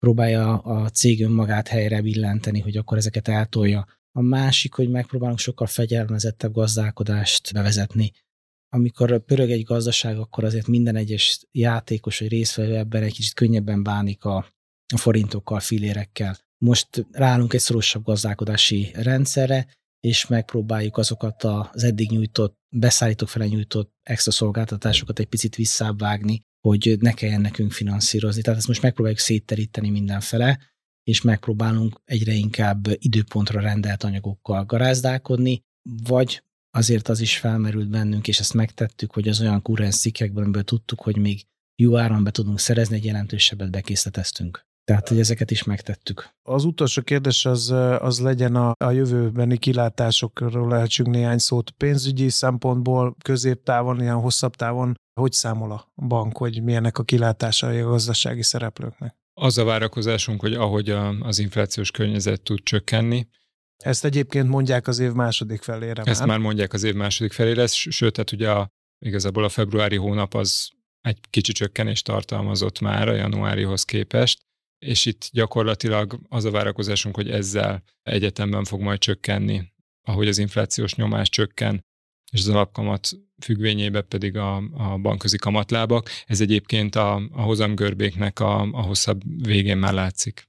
próbálja 0.01 0.59
a 0.59 0.89
cég 0.89 1.23
önmagát 1.23 1.69
helyre 1.69 2.03
billenteni, 2.03 2.61
hogy 2.61 2.77
akkor 2.77 2.97
ezeket 2.99 3.29
eltolja. 3.29 3.87
A 4.13 4.21
másik, 4.21 4.75
hogy 4.75 4.91
megpróbálunk 4.91 5.39
sokkal 5.39 5.67
fegyelmezettebb 5.67 6.53
gazdálkodást 6.53 7.53
bevezetni 7.53 8.13
amikor 8.73 9.25
pörög 9.25 9.51
egy 9.51 9.63
gazdaság, 9.63 10.19
akkor 10.19 10.45
azért 10.45 10.67
minden 10.67 10.97
egyes 10.97 11.47
játékos 11.51 12.19
vagy 12.19 12.29
részvevő 12.29 12.77
ebben 12.77 13.03
egy 13.03 13.13
kicsit 13.13 13.35
könnyebben 13.35 13.83
bánik 13.83 14.25
a, 14.25 14.47
forintokkal, 14.97 15.61
filérekkel. 15.61 16.39
Most 16.59 17.07
ráállunk 17.11 17.53
egy 17.53 17.61
szorosabb 17.61 18.05
gazdálkodási 18.05 18.91
rendszerre, 18.95 19.67
és 20.01 20.27
megpróbáljuk 20.27 20.97
azokat 20.97 21.45
az 21.45 21.85
eddig 21.85 22.11
nyújtott, 22.11 22.59
beszállítók 22.77 23.29
fele 23.29 23.47
nyújtott 23.47 23.93
extra 24.03 24.33
szolgáltatásokat 24.33 25.19
egy 25.19 25.27
picit 25.27 25.57
visszávágni, 25.57 26.43
hogy 26.61 26.97
ne 27.01 27.13
kelljen 27.13 27.41
nekünk 27.41 27.73
finanszírozni. 27.73 28.43
Tehát 28.43 28.59
ezt 28.59 28.69
most 28.69 28.83
megpróbáljuk 28.83 29.21
szétteríteni 29.21 29.91
mindenfele, 29.91 30.59
és 31.03 31.23
megpróbálunk 31.23 32.01
egyre 32.05 32.33
inkább 32.33 32.87
időpontra 32.93 33.61
rendelt 33.61 34.05
anyagokkal 34.05 34.65
garázdálkodni, 34.65 35.63
vagy 36.07 36.43
azért 36.71 37.09
az 37.09 37.21
is 37.21 37.39
felmerült 37.39 37.89
bennünk, 37.89 38.29
és 38.29 38.39
ezt 38.39 38.55
megtettük, 38.55 39.13
hogy 39.13 39.29
az 39.29 39.41
olyan 39.41 39.63
kurrens 39.63 39.97
cikkekből, 39.97 40.43
amiből 40.43 40.63
tudtuk, 40.63 41.01
hogy 41.01 41.17
még 41.17 41.47
jó 41.83 41.97
áron 41.97 42.25
be 42.25 42.31
tudunk 42.31 42.59
szerezni, 42.59 42.97
egy 42.97 43.05
jelentősebbet 43.05 43.71
bekészleteztünk. 43.71 44.69
Tehát, 44.85 45.09
hogy 45.09 45.19
ezeket 45.19 45.51
is 45.51 45.65
megtettük. 45.65 46.29
Az 46.43 46.65
utolsó 46.65 47.03
kérdés 47.03 47.45
az, 47.45 47.71
az 47.99 48.21
legyen 48.21 48.55
a, 48.55 48.73
a 48.85 48.91
jövőbeni 48.91 49.57
kilátásokról 49.57 50.69
lehetünk 50.69 51.09
néhány 51.09 51.39
szót. 51.39 51.71
Pénzügyi 51.71 52.29
szempontból, 52.29 53.17
középtávon, 53.25 54.01
ilyen 54.01 54.21
hosszabb 54.21 54.55
távon, 54.55 54.95
hogy 55.21 55.33
számol 55.33 55.73
a 55.73 55.93
bank, 56.07 56.37
hogy 56.37 56.63
milyenek 56.63 56.99
a 56.99 57.03
kilátásai 57.03 57.79
a 57.79 57.89
gazdasági 57.89 58.43
szereplőknek? 58.43 59.17
Az 59.35 59.59
a 59.59 59.65
várakozásunk, 59.65 60.41
hogy 60.41 60.55
ahogy 60.55 60.91
a, 60.91 61.09
az 61.09 61.39
inflációs 61.39 61.91
környezet 61.91 62.43
tud 62.43 62.63
csökkenni, 62.63 63.29
ezt 63.85 64.05
egyébként 64.05 64.49
mondják 64.49 64.87
az 64.89 64.99
év 64.99 65.13
második 65.13 65.63
felére. 65.63 66.03
Ezt 66.03 66.19
már, 66.19 66.29
már 66.29 66.39
mondják 66.39 66.73
az 66.73 66.83
év 66.83 66.95
második 66.95 67.33
felére, 67.33 67.67
sőt, 67.67 68.13
tehát 68.13 68.33
ugye 68.33 68.51
a, 68.51 68.71
igazából 68.99 69.45
a 69.45 69.49
februári 69.49 69.97
hónap 69.97 70.35
az 70.35 70.71
egy 71.01 71.19
kicsi 71.31 71.53
csökkenést 71.53 72.05
tartalmazott 72.05 72.81
már 72.81 73.09
a 73.09 73.15
januárihoz 73.15 73.85
képest, 73.85 74.41
és 74.79 75.07
itt 75.07 75.29
gyakorlatilag 75.33 76.21
az 76.29 76.45
a 76.45 76.51
várakozásunk, 76.51 77.15
hogy 77.15 77.31
ezzel 77.31 77.83
egyetemben 78.03 78.65
fog 78.65 78.81
majd 78.81 78.99
csökkenni, 78.99 79.73
ahogy 80.07 80.29
az 80.29 80.39
inflációs 80.39 80.95
nyomás 80.95 81.29
csökken, 81.29 81.85
és 82.33 82.41
az 82.41 82.49
alapkamat 82.49 83.11
függvényében 83.45 84.05
pedig 84.09 84.37
a, 84.37 84.57
a 84.57 84.99
bankközi 84.99 85.37
kamatlábak. 85.37 86.09
Ez 86.27 86.41
egyébként 86.41 86.95
a, 86.95 87.15
a 87.15 87.41
hozamgörbéknek 87.41 88.41
a, 88.41 88.61
a 88.61 88.83
hosszabb 88.83 89.21
végén 89.45 89.77
már 89.77 89.93
látszik. 89.93 90.49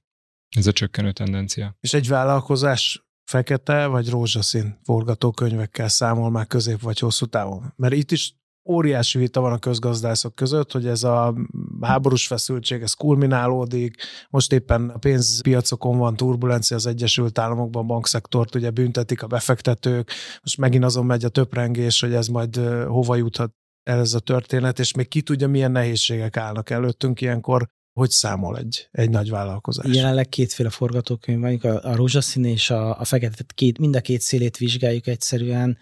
Ez 0.56 0.66
a 0.66 0.72
csökkenő 0.72 1.12
tendencia. 1.12 1.76
És 1.80 1.94
egy 1.94 2.08
vállalkozás 2.08 3.06
fekete 3.24 3.86
vagy 3.86 4.08
rózsaszín 4.08 4.78
forgatókönyvekkel 4.84 5.88
számol 5.88 6.30
már 6.30 6.46
közép 6.46 6.80
vagy 6.80 6.98
hosszú 6.98 7.26
távon. 7.26 7.72
Mert 7.76 7.94
itt 7.94 8.10
is 8.10 8.34
óriási 8.64 9.18
vita 9.18 9.40
van 9.40 9.52
a 9.52 9.58
közgazdászok 9.58 10.34
között, 10.34 10.72
hogy 10.72 10.86
ez 10.86 11.02
a 11.02 11.34
háborús 11.80 12.26
feszültség, 12.26 12.82
ez 12.82 12.94
kulminálódik, 12.94 13.96
most 14.30 14.52
éppen 14.52 14.88
a 14.88 14.98
pénzpiacokon 14.98 15.98
van 15.98 16.16
turbulencia 16.16 16.76
az 16.76 16.86
Egyesült 16.86 17.38
Államokban, 17.38 17.86
bankszektort 17.86 18.54
ugye 18.54 18.70
büntetik 18.70 19.22
a 19.22 19.26
befektetők, 19.26 20.10
most 20.42 20.58
megint 20.58 20.84
azon 20.84 21.06
megy 21.06 21.24
a 21.24 21.28
töprengés, 21.28 22.00
hogy 22.00 22.14
ez 22.14 22.26
majd 22.26 22.56
hova 22.86 23.16
juthat 23.16 23.52
ez 23.82 24.14
a 24.14 24.20
történet, 24.20 24.78
és 24.78 24.94
még 24.94 25.08
ki 25.08 25.22
tudja, 25.22 25.48
milyen 25.48 25.72
nehézségek 25.72 26.36
állnak 26.36 26.70
előttünk 26.70 27.20
ilyenkor, 27.20 27.68
hogy 27.92 28.10
számol 28.10 28.58
egy, 28.58 28.88
egy 28.90 29.10
nagy 29.10 29.30
vállalkozás? 29.30 29.96
Jelenleg 29.96 30.28
kétféle 30.28 30.70
forgatókönyv 30.70 31.40
van, 31.40 31.54
a, 31.54 31.88
a 31.88 31.96
rózsaszín 31.96 32.44
és 32.44 32.70
a, 32.70 33.00
a 33.00 33.04
fekete, 33.04 33.44
két, 33.54 33.78
mind 33.78 33.96
a 33.96 34.00
két 34.00 34.20
szélét 34.20 34.56
vizsgáljuk 34.56 35.06
egyszerűen. 35.06 35.78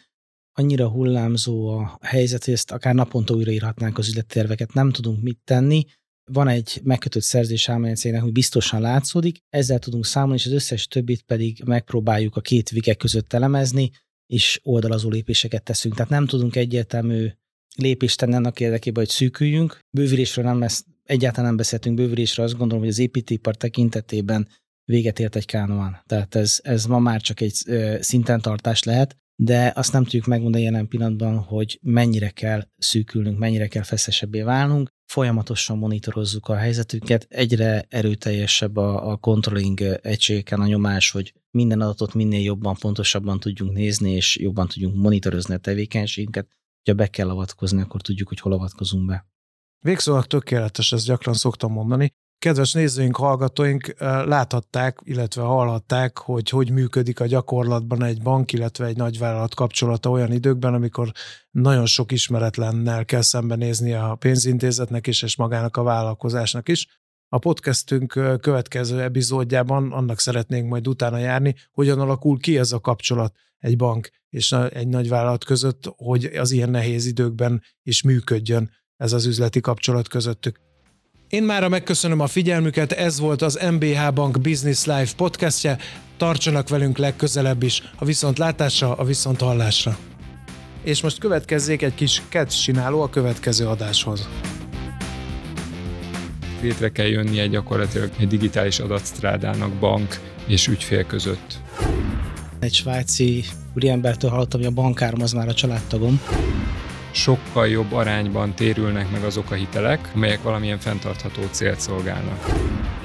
Annyira 0.52 0.88
hullámzó 0.88 1.68
a 1.68 1.98
helyzet, 2.00 2.44
hogy 2.44 2.54
ezt 2.54 2.70
akár 2.70 2.94
naponta 2.94 3.34
újraírhatnánk 3.34 3.98
az 3.98 4.08
üzletterveket, 4.08 4.72
nem 4.72 4.90
tudunk 4.90 5.22
mit 5.22 5.38
tenni. 5.44 5.84
Van 6.32 6.48
egy 6.48 6.80
megkötött 6.82 7.22
szerzés 7.22 7.70
cégnek, 7.94 8.22
hogy 8.22 8.32
biztosan 8.32 8.80
látszódik, 8.80 9.38
ezzel 9.48 9.78
tudunk 9.78 10.06
számolni, 10.06 10.36
és 10.36 10.46
az 10.46 10.52
összes 10.52 10.86
többit 10.86 11.22
pedig 11.22 11.62
megpróbáljuk 11.64 12.36
a 12.36 12.40
két 12.40 12.68
vige 12.70 12.94
között 12.94 13.32
elemezni, 13.32 13.90
és 14.26 14.60
oldalazó 14.62 15.10
lépéseket 15.10 15.62
teszünk. 15.62 15.94
Tehát 15.94 16.10
nem 16.10 16.26
tudunk 16.26 16.56
egyértelmű 16.56 17.28
lépést 17.76 18.18
tenni 18.18 18.34
annak 18.34 18.60
érdekében, 18.60 19.04
hogy 19.04 19.12
szűküljünk. 19.12 19.78
Bővülésről 19.90 20.44
nem 20.44 20.58
lesz 20.58 20.84
egyáltalán 21.10 21.46
nem 21.46 21.56
beszéltünk 21.56 21.96
bővülésre, 21.96 22.42
azt 22.42 22.56
gondolom, 22.56 22.82
hogy 22.82 22.92
az 22.92 22.98
építőipar 22.98 23.56
tekintetében 23.56 24.48
véget 24.84 25.18
ért 25.18 25.36
egy 25.36 25.46
kánoán. 25.46 26.02
Tehát 26.06 26.34
ez, 26.34 26.58
ez 26.62 26.84
ma 26.84 26.98
már 26.98 27.20
csak 27.20 27.40
egy 27.40 27.54
szinten 28.00 28.40
tartás 28.40 28.82
lehet, 28.82 29.16
de 29.42 29.72
azt 29.76 29.92
nem 29.92 30.02
tudjuk 30.02 30.26
megmondani 30.26 30.64
jelen 30.64 30.88
pillanatban, 30.88 31.38
hogy 31.38 31.78
mennyire 31.82 32.30
kell 32.30 32.68
szűkülnünk, 32.78 33.38
mennyire 33.38 33.66
kell 33.66 33.82
feszesebbé 33.82 34.42
válnunk. 34.42 34.88
Folyamatosan 35.04 35.78
monitorozzuk 35.78 36.48
a 36.48 36.56
helyzetünket, 36.56 37.26
egyre 37.28 37.84
erőteljesebb 37.88 38.76
a, 38.76 39.10
a 39.10 39.16
controlling 39.16 39.80
egységeken 40.02 40.60
a 40.60 40.66
nyomás, 40.66 41.10
hogy 41.10 41.34
minden 41.50 41.80
adatot 41.80 42.14
minél 42.14 42.40
jobban, 42.40 42.76
pontosabban 42.80 43.40
tudjunk 43.40 43.72
nézni, 43.72 44.12
és 44.12 44.38
jobban 44.38 44.68
tudjunk 44.68 44.96
monitorozni 44.96 45.54
a 45.54 45.58
tevékenységünket. 45.58 46.48
Ha 46.84 46.94
be 46.94 47.06
kell 47.06 47.30
avatkozni, 47.30 47.80
akkor 47.80 48.02
tudjuk, 48.02 48.28
hogy 48.28 48.40
hol 48.40 48.52
avatkozunk 48.52 49.06
be. 49.06 49.26
Végszónak 49.78 50.26
tökéletes, 50.26 50.92
ezt 50.92 51.06
gyakran 51.06 51.34
szoktam 51.34 51.72
mondani. 51.72 52.14
Kedves 52.40 52.72
nézőink, 52.72 53.16
hallgatóink 53.16 53.94
láthatták, 54.24 54.98
illetve 55.04 55.42
hallhatták, 55.42 56.18
hogy 56.18 56.48
hogy 56.48 56.70
működik 56.70 57.20
a 57.20 57.26
gyakorlatban 57.26 58.02
egy 58.02 58.22
bank, 58.22 58.52
illetve 58.52 58.86
egy 58.86 58.96
nagyvállalat 58.96 59.54
kapcsolata 59.54 60.10
olyan 60.10 60.32
időkben, 60.32 60.74
amikor 60.74 61.12
nagyon 61.50 61.86
sok 61.86 62.12
ismeretlennel 62.12 63.04
kell 63.04 63.20
szembenézni 63.20 63.92
a 63.92 64.14
pénzintézetnek 64.14 65.06
is, 65.06 65.22
és 65.22 65.36
magának 65.36 65.76
a 65.76 65.82
vállalkozásnak 65.82 66.68
is. 66.68 66.86
A 67.28 67.38
podcastünk 67.38 68.06
következő 68.40 69.00
epizódjában 69.00 69.92
annak 69.92 70.18
szeretnénk 70.18 70.68
majd 70.68 70.88
utána 70.88 71.18
járni, 71.18 71.54
hogyan 71.72 72.00
alakul 72.00 72.38
ki 72.38 72.58
ez 72.58 72.72
a 72.72 72.80
kapcsolat 72.80 73.34
egy 73.58 73.76
bank 73.76 74.10
és 74.28 74.52
egy 74.52 74.88
nagyvállalat 74.88 75.44
között, 75.44 75.92
hogy 75.96 76.24
az 76.24 76.50
ilyen 76.50 76.70
nehéz 76.70 77.06
időkben 77.06 77.62
is 77.82 78.02
működjön 78.02 78.70
ez 78.96 79.12
az 79.12 79.26
üzleti 79.26 79.60
kapcsolat 79.60 80.08
közöttük. 80.08 80.69
Én 81.30 81.42
mára 81.42 81.68
megköszönöm 81.68 82.20
a 82.20 82.26
figyelmüket, 82.26 82.92
ez 82.92 83.20
volt 83.20 83.42
az 83.42 83.68
MBH 83.70 84.12
Bank 84.14 84.40
Business 84.40 84.84
Life 84.84 85.12
podcastje. 85.16 85.78
Tartsanak 86.16 86.68
velünk 86.68 86.98
legközelebb 86.98 87.62
is, 87.62 87.82
a 87.96 88.04
viszontlátásra, 88.04 88.94
a 88.94 89.04
viszont 89.04 89.40
hallásra. 89.40 89.96
És 90.82 91.02
most 91.02 91.18
következzék 91.18 91.82
egy 91.82 91.94
kis 91.94 92.22
catch 92.28 92.62
csináló 92.62 93.02
a 93.02 93.10
következő 93.10 93.66
adáshoz. 93.66 94.28
Létre 96.62 96.88
kell 96.88 97.06
jönnie 97.06 97.46
gyakorlatilag 97.46 98.10
egy 98.18 98.28
digitális 98.28 98.78
adatstrádának 98.78 99.72
bank 99.72 100.20
és 100.46 100.66
ügyfél 100.66 101.04
között. 101.04 101.58
Egy 102.58 102.74
svájci 102.74 103.44
úriembertől 103.76 104.30
hallottam, 104.30 104.60
hogy 104.60 104.68
a 104.68 104.74
bankárom 104.74 105.22
az 105.22 105.32
már 105.32 105.48
a 105.48 105.54
családtagom 105.54 106.20
sokkal 107.10 107.68
jobb 107.68 107.92
arányban 107.92 108.54
térülnek 108.54 109.10
meg 109.10 109.22
azok 109.24 109.50
a 109.50 109.54
hitelek, 109.54 110.10
amelyek 110.14 110.42
valamilyen 110.42 110.78
fenntartható 110.78 111.42
célt 111.50 111.80
szolgálnak. 111.80 112.44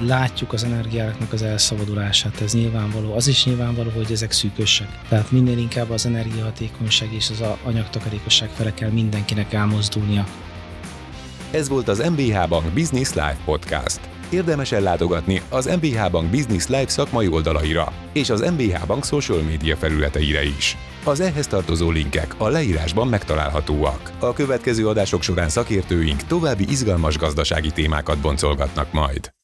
Látjuk 0.00 0.52
az 0.52 0.64
energiáknak 0.64 1.32
az 1.32 1.42
elszabadulását, 1.42 2.40
ez 2.40 2.54
nyilvánvaló. 2.54 3.14
Az 3.14 3.28
is 3.28 3.44
nyilvánvaló, 3.44 3.90
hogy 3.94 4.12
ezek 4.12 4.32
szűkösek. 4.32 4.88
Tehát 5.08 5.30
minél 5.30 5.58
inkább 5.58 5.90
az 5.90 6.06
energiahatékonyság 6.06 7.12
és 7.12 7.30
az 7.30 7.42
anyagtakarékosság 7.64 8.48
fele 8.48 8.74
kell 8.74 8.90
mindenkinek 8.90 9.52
elmozdulnia. 9.52 10.26
Ez 11.50 11.68
volt 11.68 11.88
az 11.88 12.08
MBH 12.10 12.48
Bank 12.48 12.72
Business 12.72 13.12
Live 13.12 13.38
Podcast. 13.44 14.00
Érdemes 14.30 14.72
ellátogatni 14.72 15.42
az 15.48 15.66
MBH 15.66 16.10
Bank 16.10 16.30
Business 16.30 16.66
Live 16.66 16.88
szakmai 16.88 17.28
oldalaira 17.28 17.92
és 18.12 18.30
az 18.30 18.40
MBH 18.40 18.86
Bank 18.86 19.04
social 19.04 19.42
média 19.42 19.76
felületeire 19.76 20.44
is. 20.44 20.76
Az 21.06 21.20
ehhez 21.20 21.46
tartozó 21.46 21.90
linkek 21.90 22.34
a 22.38 22.48
leírásban 22.48 23.08
megtalálhatóak. 23.08 24.12
A 24.18 24.32
következő 24.32 24.88
adások 24.88 25.22
során 25.22 25.48
szakértőink 25.48 26.22
további 26.22 26.64
izgalmas 26.68 27.18
gazdasági 27.18 27.70
témákat 27.70 28.18
boncolgatnak 28.18 28.92
majd. 28.92 29.35